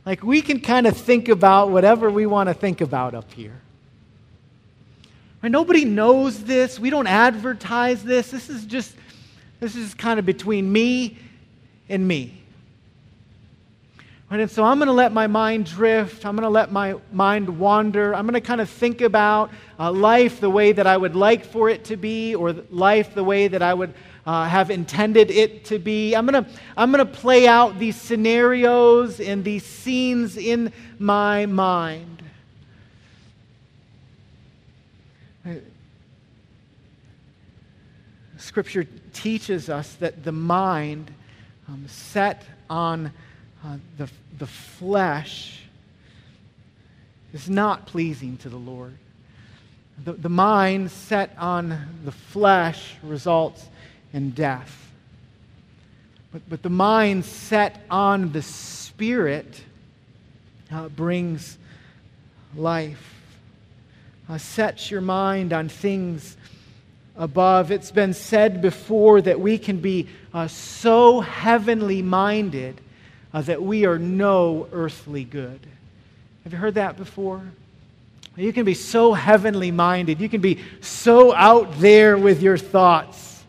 like 0.05 0.23
we 0.23 0.41
can 0.41 0.59
kind 0.59 0.85
of 0.85 0.95
think 0.95 1.29
about 1.29 1.71
whatever 1.71 2.11
we 2.11 2.27
want 2.27 2.47
to 2.47 2.53
think 2.53 2.81
about 2.81 3.15
up 3.15 3.31
here. 3.33 3.59
Right? 5.41 5.51
Nobody 5.51 5.83
knows 5.83 6.43
this. 6.43 6.79
We 6.79 6.91
don't 6.91 7.07
advertise 7.07 8.03
this. 8.03 8.29
This 8.29 8.49
is 8.49 8.65
just 8.65 8.95
this 9.59 9.75
is 9.75 9.95
kind 9.95 10.19
of 10.19 10.25
between 10.25 10.71
me 10.71 11.17
and 11.89 12.07
me. 12.07 12.44
Right? 14.29 14.39
And 14.39 14.49
so 14.49 14.63
I'm 14.63 14.79
going 14.79 14.87
to 14.87 14.93
let 14.93 15.13
my 15.13 15.27
mind 15.27 15.67
drift. 15.67 16.25
I'm 16.25 16.35
going 16.35 16.43
to 16.43 16.49
let 16.49 16.71
my 16.71 16.95
mind 17.11 17.59
wander. 17.59 18.15
I'm 18.15 18.25
going 18.25 18.33
to 18.33 18.41
kind 18.41 18.59
of 18.59 18.69
think 18.69 19.01
about 19.01 19.51
uh, 19.79 19.91
life 19.91 20.39
the 20.39 20.49
way 20.49 20.71
that 20.71 20.87
I 20.87 20.97
would 20.97 21.15
like 21.15 21.45
for 21.45 21.69
it 21.69 21.85
to 21.85 21.95
be, 21.95 22.33
or 22.33 22.53
life 22.71 23.13
the 23.13 23.23
way 23.23 23.47
that 23.47 23.61
I 23.61 23.73
would 23.73 23.93
uh, 24.25 24.45
have 24.45 24.71
intended 24.71 25.29
it 25.29 25.65
to 25.65 25.77
be. 25.77 26.15
I'm 26.15 26.25
going 26.25 26.43
to 26.43 26.49
I'm 26.75 26.91
going 26.91 27.05
to 27.05 27.11
play 27.11 27.47
out 27.47 27.77
these 27.77 27.95
scenarios 27.95 29.19
and 29.19 29.43
these 29.43 29.63
scenes 29.63 30.37
in 30.37 30.73
my 30.97 31.45
mind. 31.45 32.23
Scripture 38.37 38.87
teaches 39.13 39.69
us 39.69 39.93
that 39.95 40.23
the 40.23 40.31
mind 40.31 41.13
um, 41.67 41.85
set 41.87 42.43
on 42.69 43.11
uh, 43.65 43.77
the, 43.97 44.09
the 44.37 44.45
flesh 44.45 45.61
is 47.33 47.49
not 47.49 47.87
pleasing 47.87 48.37
to 48.37 48.49
the 48.49 48.57
Lord. 48.57 48.93
The, 50.03 50.13
the 50.13 50.29
mind 50.29 50.91
set 50.91 51.35
on 51.39 51.99
the 52.03 52.11
flesh 52.11 52.95
results 53.01 53.65
in 54.13 54.31
death. 54.31 54.91
But, 56.31 56.43
but 56.47 56.61
the 56.61 56.69
mind 56.69 57.25
set 57.25 57.83
on 57.89 58.31
the 58.33 58.41
spirit 58.41 59.63
uh, 60.71 60.89
brings 60.89 61.57
life. 62.55 63.13
Uh, 64.29 64.37
set 64.37 64.91
your 64.91 65.01
mind 65.01 65.53
on 65.53 65.69
things 65.69 66.37
above. 67.17 67.71
It's 67.71 67.91
been 67.91 68.13
said 68.13 68.61
before 68.61 69.21
that 69.21 69.39
we 69.39 69.57
can 69.57 69.79
be 69.79 70.07
uh, 70.33 70.47
so 70.47 71.21
heavenly 71.21 72.01
minded 72.01 72.81
uh, 73.35 73.41
that 73.41 73.61
we 73.61 73.85
are 73.85 73.99
no 73.99 74.65
earthly 74.71 75.25
good. 75.25 75.59
Have 76.45 76.53
you 76.53 76.57
heard 76.57 76.75
that 76.75 76.95
before? 76.95 77.41
You 78.37 78.53
can 78.53 78.63
be 78.63 78.73
so 78.73 79.11
heavenly 79.11 79.71
minded. 79.71 80.21
You 80.21 80.29
can 80.29 80.39
be 80.39 80.63
so 80.79 81.35
out 81.35 81.77
there 81.79 82.17
with 82.17 82.41
your 82.41 82.57
thoughts 82.57 83.43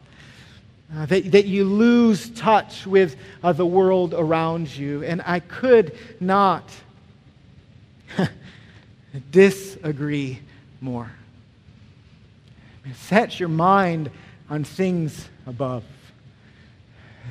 uh, 0.93 1.07
that, 1.07 1.31
that 1.31 1.47
you 1.47 1.65
lose 1.65 2.31
touch 2.31 2.85
with 2.85 3.15
uh, 3.45 3.53
the 3.53 3.65
world 3.65 4.13
around 4.13 4.77
you. 4.77 5.05
And 5.05 5.23
I 5.25 5.39
could 5.39 5.97
not 6.19 6.69
disagree 9.31 10.41
more. 10.81 11.13
Set 12.93 13.39
your 13.39 13.51
mind 13.51 14.11
on 14.51 14.65
things 14.65 15.29
above. 15.47 15.85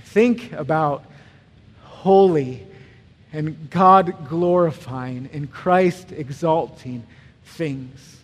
Think 0.05 0.53
about 0.53 1.03
holy 2.05 2.61
and 3.33 3.67
God 3.71 4.29
glorifying 4.29 5.27
and 5.33 5.51
Christ 5.51 6.11
exalting 6.11 7.01
things. 7.45 8.21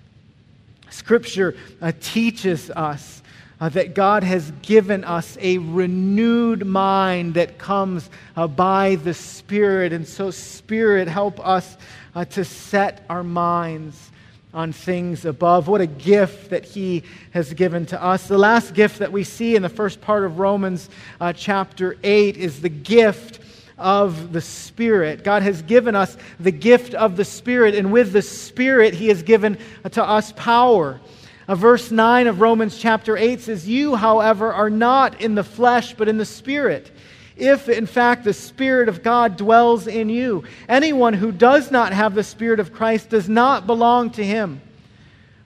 Scripture 0.91 1.55
uh, 1.81 1.91
teaches 1.99 2.69
us 2.69 3.23
uh, 3.59 3.69
that 3.69 3.95
God 3.95 4.23
has 4.23 4.51
given 4.61 5.03
us 5.03 5.35
a 5.41 5.57
renewed 5.57 6.63
mind 6.63 7.33
that 7.33 7.57
comes 7.57 8.07
uh, 8.35 8.45
by 8.45 8.97
the 8.97 9.15
Spirit. 9.15 9.93
And 9.93 10.07
so, 10.07 10.29
Spirit, 10.29 11.07
help 11.07 11.43
us 11.43 11.75
uh, 12.13 12.25
to 12.25 12.45
set 12.45 13.03
our 13.09 13.23
minds 13.23 14.11
on 14.53 14.73
things 14.73 15.25
above. 15.25 15.67
What 15.67 15.81
a 15.81 15.87
gift 15.87 16.51
that 16.51 16.65
He 16.65 17.01
has 17.31 17.51
given 17.55 17.87
to 17.87 18.03
us. 18.03 18.27
The 18.27 18.37
last 18.37 18.75
gift 18.75 18.99
that 18.99 19.11
we 19.11 19.23
see 19.23 19.55
in 19.55 19.63
the 19.63 19.69
first 19.69 20.01
part 20.01 20.23
of 20.23 20.37
Romans 20.37 20.87
uh, 21.19 21.33
chapter 21.33 21.97
8 22.03 22.37
is 22.37 22.61
the 22.61 22.69
gift 22.69 23.39
of 23.81 24.31
the 24.31 24.41
Spirit. 24.41 25.23
God 25.23 25.43
has 25.43 25.61
given 25.61 25.95
us 25.95 26.15
the 26.39 26.51
gift 26.51 26.93
of 26.93 27.17
the 27.17 27.25
Spirit, 27.25 27.75
and 27.75 27.91
with 27.91 28.13
the 28.13 28.21
Spirit, 28.21 28.93
He 28.93 29.09
has 29.09 29.23
given 29.23 29.57
to 29.91 30.03
us 30.03 30.31
power. 30.33 31.01
Uh, 31.47 31.55
verse 31.55 31.91
9 31.91 32.27
of 32.27 32.39
Romans 32.39 32.77
chapter 32.77 33.17
8 33.17 33.41
says, 33.41 33.67
You, 33.67 33.95
however, 33.95 34.53
are 34.53 34.69
not 34.69 35.19
in 35.21 35.35
the 35.35 35.43
flesh, 35.43 35.93
but 35.93 36.07
in 36.07 36.17
the 36.17 36.25
Spirit 36.25 36.91
if 37.37 37.69
in 37.69 37.87
fact 37.87 38.23
the 38.23 38.33
Spirit 38.33 38.87
of 38.87 39.01
God 39.01 39.35
dwells 39.35 39.87
in 39.87 40.09
you. 40.09 40.43
Anyone 40.69 41.13
who 41.13 41.31
does 41.31 41.71
not 41.71 41.91
have 41.91 42.13
the 42.13 42.23
Spirit 42.23 42.59
of 42.59 42.71
Christ 42.71 43.09
does 43.09 43.27
not 43.27 43.65
belong 43.65 44.11
to 44.11 44.23
him. 44.23 44.61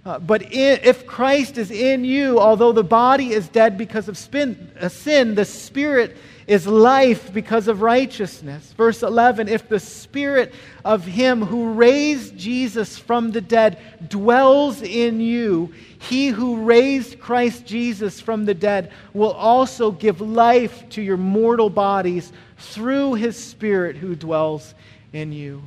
Uh, 0.05 0.19
but 0.19 0.53
if 0.53 1.07
Christ 1.07 1.57
is 1.57 1.71
in 1.71 2.05
you, 2.05 2.39
although 2.39 2.71
the 2.71 2.83
body 2.83 3.31
is 3.31 3.47
dead 3.47 3.75
because 3.75 4.07
of 4.07 4.15
uh, 4.15 4.87
sin, 4.87 5.33
the 5.33 5.45
Spirit 5.45 6.15
is 6.45 6.67
life 6.67 7.33
because 7.33 7.67
of 7.67 7.81
righteousness. 7.81 8.71
Verse 8.73 9.01
11 9.01 9.47
If 9.47 9.67
the 9.67 9.79
Spirit 9.79 10.53
of 10.83 11.03
Him 11.05 11.41
who 11.41 11.73
raised 11.73 12.37
Jesus 12.37 12.99
from 12.99 13.31
the 13.31 13.41
dead 13.41 13.79
dwells 14.07 14.83
in 14.83 15.19
you, 15.19 15.73
He 15.97 16.27
who 16.27 16.63
raised 16.63 17.19
Christ 17.19 17.65
Jesus 17.65 18.21
from 18.21 18.45
the 18.45 18.53
dead 18.53 18.91
will 19.13 19.33
also 19.33 19.91
give 19.91 20.21
life 20.21 20.87
to 20.89 21.01
your 21.01 21.17
mortal 21.17 21.71
bodies 21.71 22.31
through 22.57 23.15
His 23.15 23.43
Spirit 23.43 23.95
who 23.95 24.15
dwells 24.15 24.75
in 25.13 25.31
you. 25.31 25.63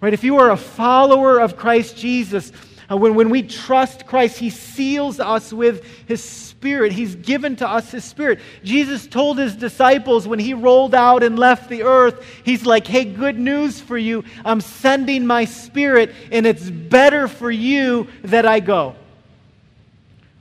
Right? 0.00 0.12
If 0.12 0.24
you 0.24 0.38
are 0.38 0.50
a 0.50 0.56
follower 0.56 1.40
of 1.40 1.56
Christ 1.56 1.96
Jesus, 1.96 2.52
uh, 2.90 2.96
when, 2.96 3.14
when 3.14 3.30
we 3.30 3.42
trust 3.42 4.06
Christ, 4.06 4.38
He 4.38 4.50
seals 4.50 5.18
us 5.18 5.52
with 5.52 5.84
His 6.06 6.22
Spirit. 6.22 6.92
He's 6.92 7.16
given 7.16 7.56
to 7.56 7.68
us 7.68 7.90
His 7.90 8.04
Spirit. 8.04 8.40
Jesus 8.62 9.06
told 9.06 9.38
His 9.38 9.56
disciples 9.56 10.28
when 10.28 10.38
He 10.38 10.54
rolled 10.54 10.94
out 10.94 11.22
and 11.22 11.38
left 11.38 11.68
the 11.68 11.82
earth, 11.82 12.24
He's 12.44 12.64
like, 12.64 12.86
hey, 12.86 13.04
good 13.04 13.38
news 13.38 13.80
for 13.80 13.98
you. 13.98 14.24
I'm 14.44 14.60
sending 14.60 15.26
my 15.26 15.44
Spirit, 15.44 16.14
and 16.30 16.46
it's 16.46 16.70
better 16.70 17.28
for 17.28 17.50
you 17.50 18.08
that 18.22 18.46
I 18.46 18.60
go. 18.60 18.94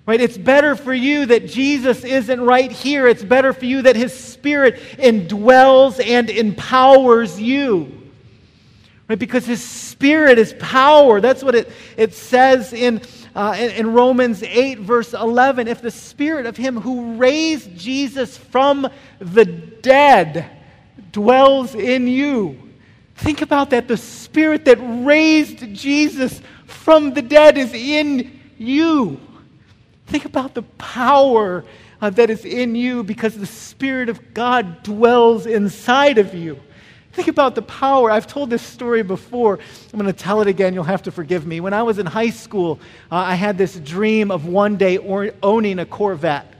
Right? 0.06 0.22
It's 0.22 0.38
better 0.38 0.76
for 0.76 0.94
you 0.94 1.26
that 1.26 1.48
Jesus 1.48 2.04
isn't 2.04 2.40
right 2.40 2.72
here. 2.72 3.08
It's 3.08 3.24
better 3.24 3.54
for 3.54 3.66
you 3.66 3.82
that 3.84 3.96
His 3.96 4.14
Spirit 4.14 4.76
indwells 5.00 6.06
and 6.06 6.30
empowers 6.30 7.42
you. 7.42 8.05
Right? 9.08 9.20
Because 9.20 9.46
his 9.46 9.64
spirit 9.64 10.40
is 10.40 10.56
power. 10.60 11.22
That's 11.22 11.44
what 11.44 11.56
it, 11.56 11.72
it 11.96 12.14
says 12.14 12.74
in, 12.74 13.02
uh, 13.36 13.56
in, 13.58 13.72
in 13.72 13.94
Romans 13.94 14.42
8, 14.42 14.80
verse 14.80 15.14
11. 15.14 15.68
If 15.68 15.82
the 15.82 15.92
spirit 15.92 16.46
of 16.46 16.58
him 16.58 16.80
who 16.80 17.16
raised 17.16 17.78
Jesus 17.78 18.38
from 18.38 18.90
the 19.20 19.46
dead 19.46 20.50
dwells 21.12 21.76
in 21.76 22.08
you, 22.08 22.58
think 23.16 23.42
about 23.42 23.70
that. 23.70 23.88
The 23.88 23.98
spirit 23.98 24.66
that 24.66 24.78
raised 25.06 25.74
Jesus 25.74 26.42
from 26.66 27.14
the 27.14 27.22
dead 27.22 27.58
is 27.58 27.74
in 27.74 28.40
you. 28.58 29.20
Think 30.08 30.26
about 30.26 30.54
the 30.54 30.64
power 30.64 31.64
uh, 32.02 32.10
that 32.12 32.30
is 32.30 32.46
in 32.46 32.76
you 32.76 33.04
because 33.04 33.36
the 33.36 33.46
Spirit 33.46 34.10
of 34.10 34.34
God 34.34 34.84
dwells 34.84 35.46
inside 35.46 36.18
of 36.18 36.34
you. 36.34 36.60
Think 37.16 37.30
about 37.30 37.56
the 37.56 37.62
power. 37.62 38.12
I've 38.12 38.28
told 38.28 38.50
this 38.50 38.62
story 38.62 39.02
before. 39.02 39.58
I'm 39.94 40.00
going 40.00 40.14
to 40.14 40.20
tell 40.20 40.42
it 40.42 40.50
again. 40.50 40.74
You'll 40.74 40.84
have 40.84 41.04
to 41.04 41.12
forgive 41.12 41.48
me. 41.48 41.62
When 41.62 41.74
I 41.74 41.82
was 41.82 41.98
in 41.98 42.06
high 42.06 42.30
school, 42.30 42.78
uh, 43.10 43.16
I 43.16 43.36
had 43.36 43.58
this 43.58 43.80
dream 43.80 44.32
of 44.32 44.46
one 44.48 44.76
day 44.76 44.98
or- 44.98 45.32
owning 45.42 45.80
a 45.80 45.86
Corvette. 45.86 46.55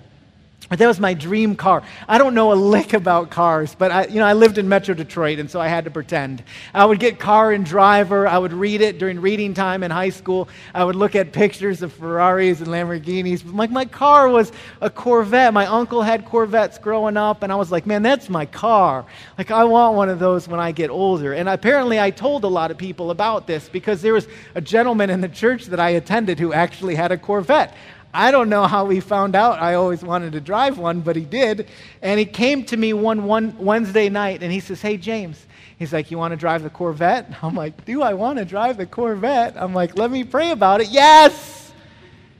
But 0.68 0.80
that 0.80 0.88
was 0.88 1.00
my 1.00 1.14
dream 1.14 1.56
car. 1.56 1.84
I 2.08 2.18
don't 2.18 2.34
know 2.34 2.52
a 2.52 2.56
lick 2.56 2.94
about 2.94 3.30
cars, 3.30 3.76
but 3.76 3.92
I, 3.92 4.08
you 4.08 4.16
know, 4.16 4.26
I 4.26 4.34
lived 4.34 4.58
in 4.58 4.68
Metro 4.68 4.96
Detroit, 4.96 5.38
and 5.38 5.50
so 5.50 5.62
I 5.62 5.68
had 5.68 5.86
to 5.86 5.92
pretend. 5.92 6.44
I 6.74 6.86
would 6.86 7.00
get 7.00 7.20
car 7.20 7.52
and 7.52 7.64
driver. 7.64 8.28
I 8.28 8.40
would 8.40 8.52
read 8.52 8.82
it 8.82 8.98
during 8.98 9.22
reading 9.22 9.54
time 9.54 9.84
in 9.84 9.92
high 9.92 10.10
school. 10.10 10.50
I 10.74 10.84
would 10.84 10.96
look 10.96 11.16
at 11.16 11.34
pictures 11.34 11.84
of 11.84 11.94
Ferraris 11.94 12.62
and 12.62 12.70
Lamborghinis. 12.70 13.54
Like 13.54 13.70
my 13.70 13.86
car 13.86 14.28
was 14.28 14.52
a 14.82 14.90
Corvette. 14.90 15.54
My 15.54 15.68
uncle 15.68 16.02
had 16.02 16.26
Corvettes 16.26 16.80
growing 16.80 17.16
up, 17.16 17.44
and 17.44 17.52
I 17.52 17.56
was 17.58 17.72
like, 17.72 17.86
man, 17.86 18.02
that's 18.02 18.28
my 18.28 18.48
car. 18.48 19.06
Like 19.38 19.52
I 19.52 19.66
want 19.66 19.96
one 19.96 20.10
of 20.10 20.18
those 20.18 20.48
when 20.48 20.60
I 20.60 20.72
get 20.72 20.90
older. 20.90 21.34
And 21.34 21.48
apparently, 21.48 22.00
I 22.00 22.10
told 22.10 22.44
a 22.44 22.48
lot 22.48 22.72
of 22.72 22.78
people 22.78 23.12
about 23.12 23.46
this 23.46 23.70
because 23.70 24.02
there 24.02 24.14
was 24.14 24.28
a 24.56 24.62
gentleman 24.62 25.12
in 25.12 25.22
the 25.22 25.30
church 25.30 25.66
that 25.66 25.80
I 25.80 25.90
attended 25.90 26.40
who 26.40 26.54
actually 26.54 26.96
had 26.96 27.12
a 27.12 27.18
Corvette. 27.20 27.76
I 28.16 28.32
don't 28.32 28.48
know 28.48 28.66
how 28.66 28.88
he 28.88 29.02
found 29.02 29.36
out 29.36 29.62
I 29.62 29.74
always 29.74 30.02
wanted 30.02 30.32
to 30.34 30.42
drive 30.42 30.78
one, 30.78 31.02
but 31.02 31.16
he 31.16 31.26
did. 31.26 31.68
And 32.02 32.18
he 32.18 32.26
came 32.26 32.64
to 32.66 32.78
me 32.78 32.94
one, 32.94 33.26
one 33.26 33.58
Wednesday 33.58 34.08
night 34.08 34.42
and 34.42 34.52
he 34.52 34.62
says, 34.62 34.82
Hey, 34.82 34.98
James. 34.98 35.46
He's 35.78 35.92
like, 35.92 36.12
You 36.12 36.18
want 36.18 36.32
to 36.32 36.38
drive 36.38 36.64
the 36.64 36.70
Corvette? 36.70 37.30
I'm 37.42 37.56
like, 37.56 37.84
Do 37.86 38.02
I 38.02 38.14
want 38.14 38.40
to 38.40 38.46
drive 38.46 38.78
the 38.78 38.86
Corvette? 38.86 39.56
I'm 39.58 39.74
like, 39.74 39.98
Let 39.98 40.12
me 40.12 40.24
pray 40.24 40.52
about 40.52 40.82
it. 40.82 40.90
Yes! 40.90 41.74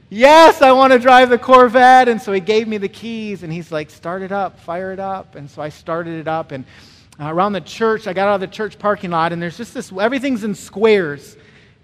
Yes, 0.08 0.62
I 0.62 0.70
want 0.72 0.92
to 0.92 1.00
drive 1.00 1.30
the 1.30 1.38
Corvette. 1.38 2.08
And 2.08 2.22
so 2.22 2.32
he 2.32 2.40
gave 2.40 2.68
me 2.68 2.78
the 2.78 2.88
keys 2.88 3.42
and 3.42 3.52
he's 3.52 3.70
like, 3.70 3.90
Start 3.90 4.22
it 4.22 4.32
up, 4.32 4.58
fire 4.58 4.92
it 4.92 5.00
up. 5.00 5.34
And 5.34 5.50
so 5.50 5.60
I 5.60 5.68
started 5.68 6.20
it 6.20 6.28
up. 6.28 6.52
And 6.52 6.64
uh, 7.20 7.32
around 7.32 7.52
the 7.52 7.60
church, 7.60 8.06
I 8.06 8.14
got 8.14 8.28
out 8.28 8.36
of 8.36 8.40
the 8.40 8.46
church 8.46 8.78
parking 8.78 9.10
lot 9.10 9.32
and 9.32 9.42
there's 9.42 9.58
just 9.58 9.74
this, 9.74 9.92
everything's 9.92 10.42
in 10.42 10.54
squares 10.54 11.36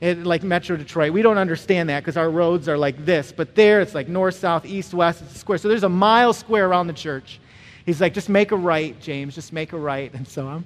it, 0.03 0.25
like 0.25 0.43
Metro 0.43 0.77
Detroit. 0.77 1.12
We 1.12 1.23
don't 1.23 1.38
understand 1.38 1.88
that 1.88 2.01
because 2.01 2.17
our 2.17 2.29
roads 2.29 2.69
are 2.69 2.77
like 2.77 3.07
this. 3.07 3.31
But 3.31 3.55
there, 3.55 3.81
it's 3.81 3.95
like 3.95 4.09
north, 4.09 4.35
south, 4.35 4.67
east, 4.67 4.93
west. 4.93 5.23
It's 5.23 5.37
a 5.37 5.38
square. 5.38 5.59
So 5.59 5.69
there's 5.69 5.85
a 5.85 5.88
mile 5.88 6.33
square 6.33 6.69
around 6.69 6.88
the 6.88 6.93
church. 6.93 7.38
He's 7.87 8.01
like, 8.01 8.12
just 8.12 8.29
make 8.29 8.51
a 8.51 8.57
right, 8.57 9.01
James. 9.01 9.37
Just 9.37 9.53
make 9.53 9.73
a 9.73 9.79
right. 9.79 10.12
And 10.12 10.27
so 10.27 10.49
I'm 10.49 10.65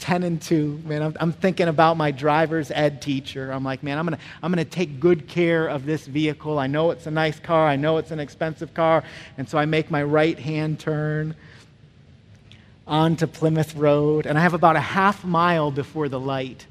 10 0.00 0.24
and 0.24 0.42
2. 0.42 0.82
Man, 0.84 1.00
I'm, 1.00 1.16
I'm 1.20 1.32
thinking 1.32 1.68
about 1.68 1.96
my 1.96 2.10
driver's 2.10 2.72
ed 2.72 3.00
teacher. 3.00 3.52
I'm 3.52 3.62
like, 3.62 3.84
man, 3.84 3.98
I'm 3.98 4.06
going 4.06 4.18
to 4.18 4.24
I'm 4.42 4.52
to 4.52 4.64
take 4.64 4.98
good 4.98 5.28
care 5.28 5.68
of 5.68 5.86
this 5.86 6.08
vehicle. 6.08 6.58
I 6.58 6.66
know 6.66 6.90
it's 6.90 7.06
a 7.06 7.10
nice 7.12 7.38
car. 7.38 7.68
I 7.68 7.76
know 7.76 7.98
it's 7.98 8.10
an 8.10 8.18
expensive 8.18 8.74
car. 8.74 9.04
And 9.38 9.48
so 9.48 9.58
I 9.58 9.66
make 9.66 9.92
my 9.92 10.02
right 10.02 10.40
hand 10.40 10.80
turn 10.80 11.36
onto 12.84 13.28
Plymouth 13.28 13.76
Road. 13.76 14.26
And 14.26 14.36
I 14.36 14.40
have 14.40 14.54
about 14.54 14.74
a 14.74 14.80
half 14.80 15.24
mile 15.24 15.70
before 15.70 16.08
the 16.08 16.18
light. 16.18 16.66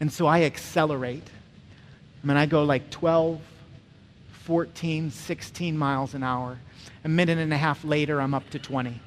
And 0.00 0.12
so 0.12 0.26
I 0.26 0.42
accelerate. 0.42 1.26
I 2.22 2.26
mean, 2.26 2.36
I 2.36 2.46
go 2.46 2.64
like 2.64 2.90
12, 2.90 3.40
14, 4.44 5.10
16 5.10 5.78
miles 5.78 6.14
an 6.14 6.22
hour. 6.22 6.58
A 7.04 7.08
minute 7.08 7.38
and 7.38 7.52
a 7.52 7.56
half 7.56 7.84
later, 7.84 8.20
I'm 8.20 8.34
up 8.34 8.48
to 8.50 8.58
20. 8.58 9.00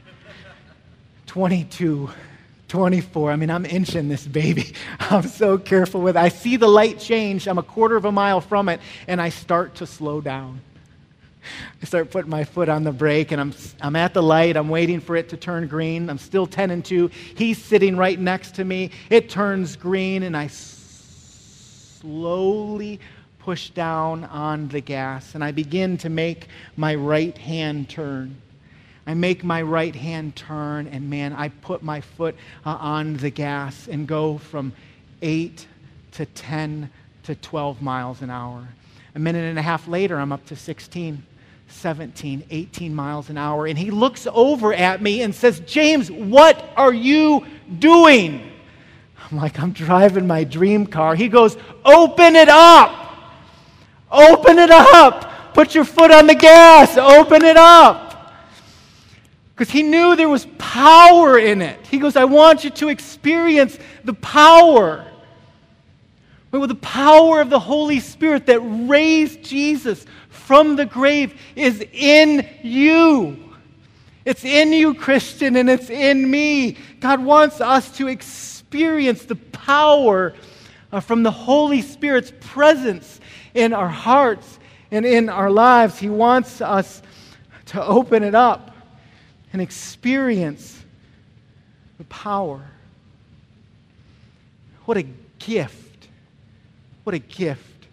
22, 1.26 2.10
24. 2.68 3.32
I 3.32 3.36
mean, 3.36 3.50
I'm 3.50 3.66
inching 3.66 4.08
this 4.08 4.26
baby. 4.26 4.74
I'm 5.00 5.28
so 5.28 5.58
careful 5.58 6.02
with 6.02 6.16
it. 6.16 6.20
I 6.20 6.30
see 6.30 6.58
the 6.58 6.68
light 6.68 7.00
change. 7.00 7.48
I'm 7.48 7.58
a 7.58 7.64
quarter 7.64 7.96
of 7.96 8.06
a 8.06 8.12
mile 8.12 8.42
from 8.42 8.70
it, 8.70 8.80
and 9.08 9.22
I 9.22 9.30
start 9.30 9.76
to 9.76 9.86
slow 9.86 10.22
down. 10.22 10.62
I 11.82 11.86
start 11.86 12.12
putting 12.12 12.30
my 12.30 12.44
foot 12.44 12.70
on 12.70 12.84
the 12.84 12.92
brake, 12.92 13.32
and 13.32 13.40
I'm, 13.40 13.54
I'm 13.82 13.96
at 13.96 14.14
the 14.14 14.24
light. 14.24 14.58
I'm 14.58 14.70
waiting 14.70 15.00
for 15.00 15.16
it 15.16 15.30
to 15.30 15.38
turn 15.38 15.68
green. 15.68 16.10
I'm 16.10 16.18
still 16.18 16.48
10 16.48 16.72
and 16.72 16.84
2. 16.84 17.10
He's 17.36 17.64
sitting 17.64 17.96
right 17.96 18.20
next 18.20 18.56
to 18.56 18.66
me. 18.66 18.92
It 19.10 19.30
turns 19.30 19.76
green, 19.76 20.24
and 20.24 20.36
I 20.36 20.48
slowly 22.02 23.00
push 23.40 23.70
down 23.70 24.26
on 24.26 24.68
the 24.68 24.82
gas 24.82 25.36
and 25.36 25.44
I 25.44 25.52
begin 25.52 25.98
to 26.00 26.10
make 26.10 26.48
my 26.76 26.96
right 26.96 27.38
hand 27.38 27.90
turn. 27.90 28.36
I 29.06 29.14
make 29.14 29.42
my 29.42 29.62
right 29.62 29.96
hand 29.96 30.36
turn, 30.36 30.88
and 30.88 31.10
man, 31.10 31.32
I 31.32 31.48
put 31.48 31.82
my 31.82 32.02
foot 32.02 32.36
uh, 32.66 32.72
on 32.72 33.16
the 33.16 33.30
gas 33.30 33.88
and 33.88 34.06
go 34.06 34.38
from 34.38 34.74
8 35.22 35.66
to 36.12 36.26
10 36.26 36.90
to 37.24 37.36
12 37.36 37.82
miles 37.82 38.22
an 38.22 38.30
hour. 38.30 38.68
A 39.16 39.20
minute 39.20 39.46
and 39.46 39.58
a 39.58 39.62
half 39.62 39.88
later, 39.88 40.20
I'm 40.20 40.34
up 40.34 40.46
to 40.48 40.58
16, 40.58 41.24
17, 41.70 42.44
18 42.50 42.94
miles 42.94 43.30
an 43.30 43.38
hour. 43.38 43.66
And 43.66 43.78
he 43.78 43.92
looks 43.92 44.28
over 44.30 44.74
at 44.74 45.02
me 45.02 45.22
and 45.22 45.34
says, 45.34 45.62
James, 45.62 46.12
what 46.12 46.70
are 46.76 46.94
you 46.94 47.46
doing? 47.80 48.52
I'm 49.30 49.38
like, 49.38 49.60
I'm 49.60 49.72
driving 49.72 50.26
my 50.26 50.44
dream 50.44 50.88
car. 50.88 51.16
He 51.16 51.28
goes, 51.28 51.58
Open 51.84 52.36
it 52.36 52.50
up. 52.50 53.06
Open 54.10 54.58
it 54.58 54.72
up. 54.72 55.54
Put 55.54 55.76
your 55.76 55.84
foot 55.84 56.12
on 56.12 56.28
the 56.28 56.36
gas. 56.36 56.98
Open 56.98 57.44
it 57.44 57.58
up. 57.58 58.34
Because 59.54 59.72
he 59.72 59.84
knew 59.84 60.16
there 60.16 60.30
was 60.30 60.48
power 60.58 61.38
in 61.40 61.62
it. 61.62 61.86
He 61.88 61.98
goes, 61.98 62.16
I 62.16 62.26
want 62.26 62.64
you 62.64 62.70
to 62.70 62.90
experience 62.90 63.78
the 64.06 64.14
power. 64.14 65.06
Well, 66.52 66.66
the 66.68 66.76
power 66.76 67.42
of 67.42 67.50
the 67.50 67.60
Holy 67.60 68.00
Spirit 68.00 68.46
that 68.46 68.60
raised 68.62 69.44
Jesus 69.44 70.06
from 70.30 70.76
the 70.76 70.86
grave 70.86 71.40
is 71.56 71.84
in 71.92 72.48
you. 72.62 73.38
It's 74.24 74.46
in 74.46 74.72
you, 74.72 74.94
Christian, 74.94 75.56
and 75.58 75.70
it's 75.70 75.90
in 75.90 76.30
me. 76.30 76.78
God 77.00 77.24
wants 77.24 77.60
us 77.60 77.92
to 77.98 78.08
experience 78.08 78.57
experience 78.68 79.24
the 79.24 79.36
power 79.36 80.34
uh, 80.92 81.00
from 81.00 81.24
the 81.24 81.32
Holy 81.32 81.82
Spirit's 81.82 82.34
presence 82.42 83.22
in 83.54 83.72
our 83.72 83.88
hearts 83.88 84.60
and 84.92 85.06
in 85.06 85.30
our 85.30 85.50
lives. 85.50 85.98
He 85.98 86.10
wants 86.10 86.60
us 86.60 87.02
to 87.68 87.82
open 87.82 88.24
it 88.24 88.36
up 88.36 88.76
and 89.54 89.62
experience 89.62 90.84
the 91.98 92.04
power. 92.06 92.62
What 94.84 94.98
a 94.98 95.06
gift. 95.40 96.10
What 97.06 97.16
a 97.16 97.20
gift 97.20 97.88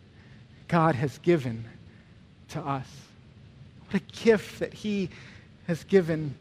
God 0.66 0.96
has 0.96 1.18
given 1.18 1.64
to 2.48 2.60
us. 2.60 2.88
What 3.86 4.02
a 4.02 4.22
gift 4.24 4.58
that 4.58 4.74
He 4.74 5.08
has 5.68 5.84
given 5.84 6.34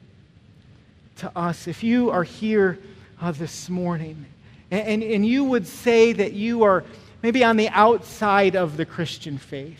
to 1.17 1.32
us. 1.38 1.67
If 1.67 1.84
you 1.84 2.10
are 2.10 2.24
here, 2.24 2.80
uh, 3.23 3.31
this 3.31 3.69
morning. 3.69 4.25
And, 4.69 4.86
and, 4.86 5.03
and 5.03 5.25
you 5.25 5.45
would 5.45 5.65
say 5.65 6.12
that 6.12 6.33
you 6.33 6.63
are 6.63 6.83
maybe 7.21 7.41
on 7.41 7.55
the 7.55 7.69
outside 7.69 8.57
of 8.57 8.75
the 8.75 8.86
Christian 8.86 9.38
faith. 9.38 9.79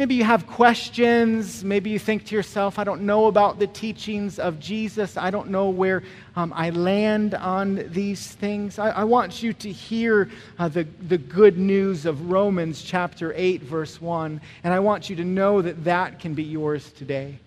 Maybe 0.00 0.16
you 0.16 0.24
have 0.24 0.48
questions. 0.48 1.62
Maybe 1.62 1.90
you 1.90 2.00
think 2.00 2.26
to 2.26 2.34
yourself, 2.34 2.80
I 2.80 2.84
don't 2.84 3.02
know 3.02 3.26
about 3.26 3.60
the 3.60 3.68
teachings 3.68 4.40
of 4.40 4.58
Jesus. 4.58 5.16
I 5.16 5.30
don't 5.30 5.50
know 5.50 5.68
where 5.68 6.02
um, 6.34 6.52
I 6.56 6.70
land 6.70 7.34
on 7.34 7.88
these 7.92 8.26
things. 8.26 8.80
I, 8.80 8.88
I 8.88 9.04
want 9.04 9.40
you 9.40 9.52
to 9.52 9.70
hear 9.70 10.28
uh, 10.58 10.66
the, 10.66 10.82
the 11.06 11.18
good 11.18 11.58
news 11.58 12.06
of 12.06 12.28
Romans 12.28 12.82
chapter 12.82 13.32
8, 13.36 13.62
verse 13.62 14.00
1. 14.00 14.40
And 14.64 14.74
I 14.74 14.80
want 14.80 15.08
you 15.08 15.14
to 15.14 15.24
know 15.24 15.62
that 15.62 15.84
that 15.84 16.18
can 16.18 16.34
be 16.34 16.42
yours 16.42 16.90
today. 16.90 17.38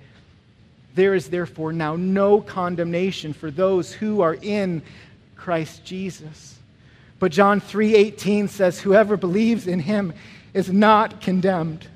There 0.95 1.13
is 1.13 1.29
therefore 1.29 1.73
now 1.73 1.97
no 1.97 2.39
condemnation 2.41 3.33
for 3.33 3.51
those 3.51 3.91
who 3.91 4.21
are 4.21 4.37
in 4.41 4.81
Christ 5.35 5.83
Jesus. 5.83 6.57
But 7.19 7.33
John 7.33 7.59
3:18 7.59 8.47
says 8.47 8.79
whoever 8.79 9.17
believes 9.17 9.67
in 9.67 9.79
him 9.79 10.13
is 10.53 10.71
not 10.71 11.21
condemned. 11.21 11.87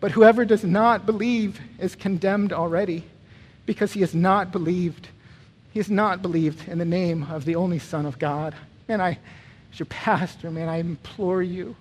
But 0.00 0.12
whoever 0.12 0.44
does 0.44 0.64
not 0.64 1.06
believe 1.06 1.60
is 1.78 1.94
condemned 1.94 2.52
already 2.52 3.04
because 3.66 3.92
he 3.92 4.00
has 4.00 4.14
not 4.14 4.50
believed. 4.50 5.08
He 5.72 5.78
has 5.78 5.90
not 5.90 6.20
believed 6.20 6.68
in 6.68 6.78
the 6.78 6.84
name 6.84 7.24
of 7.30 7.44
the 7.44 7.54
only 7.54 7.78
Son 7.78 8.04
of 8.04 8.18
God. 8.18 8.54
Man, 8.88 9.00
I, 9.00 9.18
as 9.72 9.78
your 9.78 9.86
pastor, 9.86 10.50
man, 10.50 10.68
I 10.68 10.78
implore 10.78 11.42
you 11.42 11.76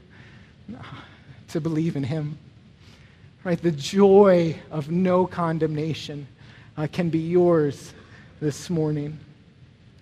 to 1.49 1.61
believe 1.61 1.95
in 1.95 2.03
him 2.03 2.37
right? 3.47 3.61
The 3.61 3.71
joy 3.71 4.57
of 4.71 4.91
no 4.91 5.25
condemnation 5.25 6.27
uh, 6.75 6.85
can 6.91 7.09
be 7.09 7.19
yours 7.19 7.93
this 8.41 8.69
morning. 8.69 9.17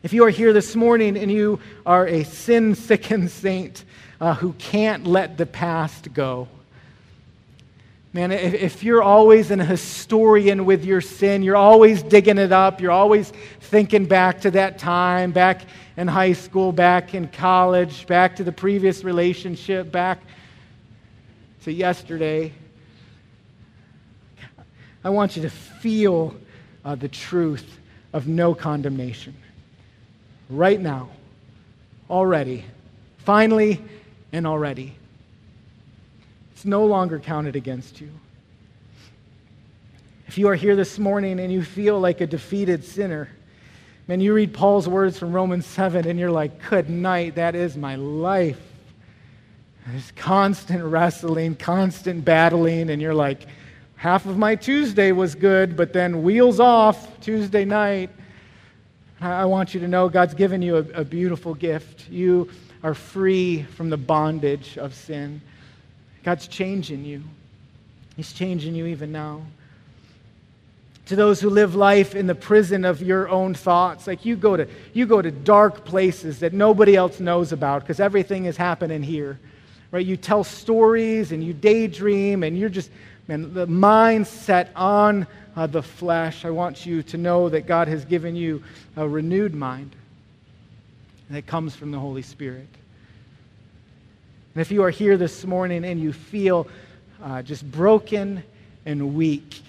If 0.01 0.13
you 0.13 0.25
are 0.25 0.31
here 0.31 0.51
this 0.51 0.75
morning 0.75 1.15
and 1.15 1.31
you 1.31 1.59
are 1.85 2.07
a 2.07 2.23
sin 2.23 2.73
sickened 2.73 3.29
saint 3.43 3.85
uh, 4.19 4.33
who 4.33 4.53
can't 4.53 5.05
let 5.05 5.37
the 5.37 5.45
past 5.45 6.11
go, 6.11 6.47
man, 8.13 8.31
if, 8.31 8.55
if 8.55 8.83
you're 8.83 9.03
always 9.03 9.51
an 9.51 9.59
historian 9.59 10.65
with 10.65 10.83
your 10.83 11.01
sin, 11.01 11.43
you're 11.43 11.55
always 11.55 12.01
digging 12.01 12.39
it 12.39 12.51
up, 12.51 12.81
you're 12.81 12.89
always 12.89 13.31
thinking 13.59 14.05
back 14.05 14.41
to 14.41 14.49
that 14.49 14.79
time, 14.79 15.31
back 15.31 15.61
in 15.97 16.07
high 16.07 16.33
school, 16.33 16.71
back 16.71 17.13
in 17.13 17.27
college, 17.27 18.07
back 18.07 18.37
to 18.37 18.43
the 18.43 18.51
previous 18.51 19.03
relationship, 19.03 19.91
back 19.91 20.19
to 21.61 21.71
yesterday, 21.71 22.51
I 25.05 25.09
want 25.09 25.35
you 25.35 25.43
to 25.43 25.51
feel 25.51 26.33
uh, 26.83 26.95
the 26.95 27.07
truth 27.07 27.77
of 28.11 28.27
no 28.27 28.55
condemnation. 28.55 29.35
Right 30.49 30.81
now, 30.81 31.09
already, 32.09 32.65
finally, 33.19 33.83
and 34.31 34.47
already. 34.47 34.95
It's 36.53 36.65
no 36.65 36.85
longer 36.85 37.19
counted 37.19 37.55
against 37.55 38.01
you. 38.01 38.09
If 40.25 40.39
you 40.39 40.47
are 40.47 40.55
here 40.55 40.75
this 40.75 40.97
morning 40.97 41.39
and 41.39 41.53
you 41.53 41.63
feel 41.63 41.99
like 41.99 42.19
a 42.19 42.27
defeated 42.27 42.83
sinner, 42.83 43.29
man, 44.07 44.21
you 44.21 44.33
read 44.33 44.55
Paul's 44.55 44.89
words 44.89 45.19
from 45.19 45.33
Romans 45.33 45.67
7 45.67 46.07
and 46.07 46.19
you're 46.19 46.31
like, 46.31 46.67
good 46.67 46.89
night, 46.89 47.35
that 47.35 47.53
is 47.53 47.77
my 47.77 47.95
life. 47.95 48.59
There's 49.85 50.11
constant 50.15 50.83
wrestling, 50.83 51.55
constant 51.57 52.25
battling, 52.25 52.89
and 52.89 52.99
you're 52.99 53.13
like, 53.13 53.45
half 53.95 54.25
of 54.25 54.37
my 54.37 54.55
Tuesday 54.55 55.11
was 55.11 55.35
good, 55.35 55.75
but 55.75 55.93
then 55.93 56.23
wheels 56.23 56.59
off 56.59 57.19
Tuesday 57.19 57.65
night. 57.65 58.09
I 59.21 59.45
want 59.45 59.73
you 59.73 59.79
to 59.79 59.87
know 59.87 60.09
God's 60.09 60.33
given 60.33 60.61
you 60.61 60.77
a, 60.77 61.01
a 61.01 61.05
beautiful 61.05 61.53
gift. 61.53 62.09
You 62.09 62.49
are 62.83 62.93
free 62.93 63.63
from 63.63 63.89
the 63.89 63.97
bondage 63.97 64.77
of 64.77 64.93
sin. 64.93 65.41
God's 66.23 66.47
changing 66.47 67.05
you, 67.05 67.23
He's 68.15 68.33
changing 68.33 68.75
you 68.75 68.85
even 68.87 69.11
now. 69.11 69.41
To 71.07 71.15
those 71.15 71.39
who 71.39 71.51
live 71.51 71.75
life 71.75 72.15
in 72.15 72.25
the 72.25 72.33
prison 72.33 72.83
of 72.83 73.01
your 73.01 73.29
own 73.29 73.53
thoughts, 73.53 74.07
like 74.07 74.25
you 74.25 74.35
go 74.35 74.57
to, 74.57 74.67
you 74.93 75.05
go 75.05 75.21
to 75.21 75.29
dark 75.29 75.85
places 75.85 76.39
that 76.39 76.51
nobody 76.51 76.95
else 76.95 77.19
knows 77.19 77.51
about 77.51 77.81
because 77.81 77.99
everything 77.99 78.45
is 78.45 78.57
happening 78.57 79.03
here. 79.03 79.39
Right? 79.91 80.05
You 80.05 80.17
tell 80.17 80.43
stories 80.43 81.31
and 81.31 81.43
you 81.43 81.53
daydream 81.53 82.41
and 82.41 82.57
you're 82.57 82.69
just, 82.69 82.89
man, 83.27 83.53
the 83.53 83.67
mind 83.67 84.27
set 84.27 84.71
on 84.75 85.27
uh, 85.55 85.67
the 85.67 85.81
flesh. 85.81 86.45
I 86.45 86.49
want 86.49 86.85
you 86.85 87.03
to 87.03 87.17
know 87.17 87.49
that 87.49 87.67
God 87.67 87.87
has 87.87 88.05
given 88.05 88.35
you 88.35 88.63
a 88.95 89.07
renewed 89.07 89.53
mind 89.53 89.95
that 91.29 91.45
comes 91.47 91.75
from 91.75 91.91
the 91.91 91.99
Holy 91.99 92.21
Spirit. 92.21 92.67
And 94.53 94.61
if 94.61 94.71
you 94.71 94.83
are 94.83 94.89
here 94.89 95.17
this 95.17 95.45
morning 95.45 95.83
and 95.83 95.99
you 95.99 96.13
feel 96.13 96.67
uh, 97.21 97.41
just 97.41 97.69
broken 97.69 98.43
and 98.85 99.15
weak, 99.15 99.61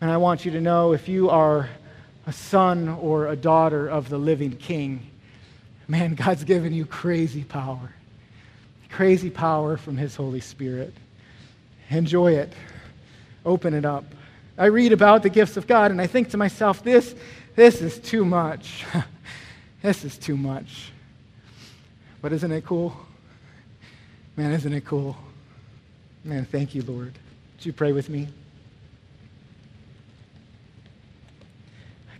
and 0.00 0.10
I 0.10 0.16
want 0.16 0.44
you 0.44 0.52
to 0.52 0.60
know 0.60 0.92
if 0.92 1.08
you 1.08 1.30
are 1.30 1.68
a 2.26 2.32
son 2.32 2.88
or 2.88 3.28
a 3.28 3.36
daughter 3.36 3.88
of 3.88 4.08
the 4.08 4.18
living 4.18 4.56
King, 4.56 5.08
man, 5.88 6.14
God's 6.14 6.44
given 6.44 6.72
you 6.72 6.84
crazy 6.84 7.42
power. 7.42 7.92
Crazy 8.90 9.30
power 9.30 9.76
from 9.76 9.96
His 9.96 10.14
Holy 10.14 10.40
Spirit. 10.40 10.94
Enjoy 11.90 12.32
it. 12.32 12.52
Open 13.44 13.74
it 13.74 13.84
up. 13.84 14.04
I 14.56 14.66
read 14.66 14.92
about 14.92 15.22
the 15.22 15.30
gifts 15.30 15.56
of 15.56 15.66
God 15.66 15.90
and 15.90 16.00
I 16.00 16.06
think 16.06 16.30
to 16.30 16.36
myself, 16.36 16.82
this, 16.82 17.14
this 17.54 17.80
is 17.80 17.98
too 17.98 18.24
much. 18.24 18.84
this 19.82 20.04
is 20.04 20.18
too 20.18 20.36
much. 20.36 20.92
But 22.20 22.32
isn't 22.32 22.50
it 22.50 22.64
cool? 22.64 22.96
Man, 24.36 24.52
isn't 24.52 24.72
it 24.72 24.84
cool? 24.84 25.16
Man, 26.24 26.44
thank 26.44 26.74
you, 26.74 26.82
Lord. 26.82 27.12
Would 27.56 27.66
you 27.66 27.72
pray 27.72 27.92
with 27.92 28.08
me? 28.08 28.28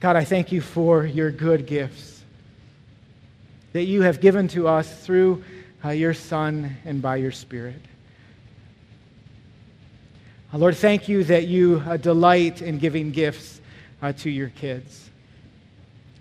God, 0.00 0.14
I 0.14 0.24
thank 0.24 0.52
you 0.52 0.60
for 0.60 1.04
your 1.04 1.32
good 1.32 1.66
gifts 1.66 2.22
that 3.72 3.84
you 3.84 4.02
have 4.02 4.20
given 4.20 4.46
to 4.48 4.68
us 4.68 5.04
through 5.04 5.42
uh, 5.84 5.90
your 5.90 6.14
Son 6.14 6.76
and 6.84 7.02
by 7.02 7.16
your 7.16 7.32
Spirit. 7.32 7.80
Uh, 10.50 10.56
Lord, 10.56 10.76
thank 10.76 11.08
you 11.08 11.24
that 11.24 11.46
you 11.46 11.82
uh, 11.86 11.98
delight 11.98 12.62
in 12.62 12.78
giving 12.78 13.10
gifts 13.10 13.60
uh, 14.00 14.14
to 14.14 14.30
your 14.30 14.48
kids. 14.48 15.10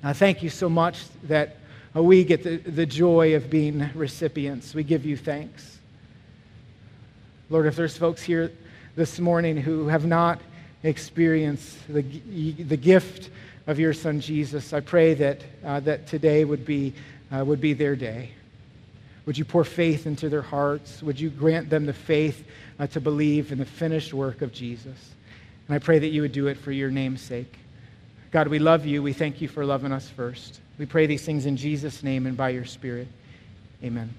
Uh, 0.03 0.11
thank 0.11 0.43
you 0.43 0.49
so 0.49 0.67
much 0.67 1.05
that 1.23 1.55
uh, 1.95 2.03
we 2.03 2.25
get 2.25 2.43
the, 2.43 2.57
the 2.57 2.85
joy 2.85 3.35
of 3.35 3.49
being 3.49 3.89
recipients. 3.95 4.73
We 4.73 4.83
give 4.83 5.05
you 5.05 5.15
thanks. 5.15 5.79
Lord, 7.49 7.67
if 7.67 7.77
there's 7.77 7.95
folks 7.95 8.21
here 8.21 8.51
this 8.97 9.17
morning 9.17 9.55
who 9.55 9.87
have 9.87 10.05
not 10.05 10.41
experienced 10.83 11.77
the, 11.87 12.01
the 12.01 12.75
gift 12.75 13.29
of 13.65 13.79
your 13.79 13.93
son 13.93 14.19
Jesus, 14.19 14.73
I 14.73 14.81
pray 14.81 15.13
that, 15.13 15.41
uh, 15.63 15.79
that 15.81 16.05
today 16.05 16.43
would 16.43 16.65
be, 16.65 16.93
would 17.31 17.61
be 17.61 17.71
their 17.71 17.95
day. 17.95 18.31
Would 19.27 19.37
you 19.37 19.43
pour 19.43 19.65
faith 19.65 20.07
into 20.07 20.29
their 20.29 20.41
hearts? 20.41 21.03
Would 21.03 21.19
you 21.19 21.29
grant 21.29 21.69
them 21.69 21.85
the 21.85 21.93
faith 21.93 22.47
uh, 22.79 22.87
to 22.87 23.01
believe 23.01 23.51
in 23.51 23.59
the 23.59 23.65
finished 23.65 24.13
work 24.13 24.41
of 24.41 24.53
Jesus? 24.53 25.11
And 25.67 25.75
I 25.75 25.79
pray 25.79 25.99
that 25.99 26.07
you 26.07 26.21
would 26.21 26.31
do 26.31 26.47
it 26.47 26.57
for 26.57 26.71
your 26.71 26.89
name's 26.89 27.21
sake. 27.21 27.59
God, 28.31 28.47
we 28.47 28.57
love 28.57 28.85
you. 28.85 29.03
We 29.03 29.11
thank 29.11 29.41
you 29.41 29.49
for 29.49 29.65
loving 29.65 29.91
us 29.91 30.09
first. 30.09 30.61
We 30.77 30.85
pray 30.85 31.07
these 31.07 31.25
things 31.25 31.45
in 31.45 31.57
Jesus' 31.57 32.03
name 32.03 32.25
and 32.25 32.37
by 32.37 32.49
your 32.49 32.65
Spirit. 32.65 33.09
Amen. 33.83 34.13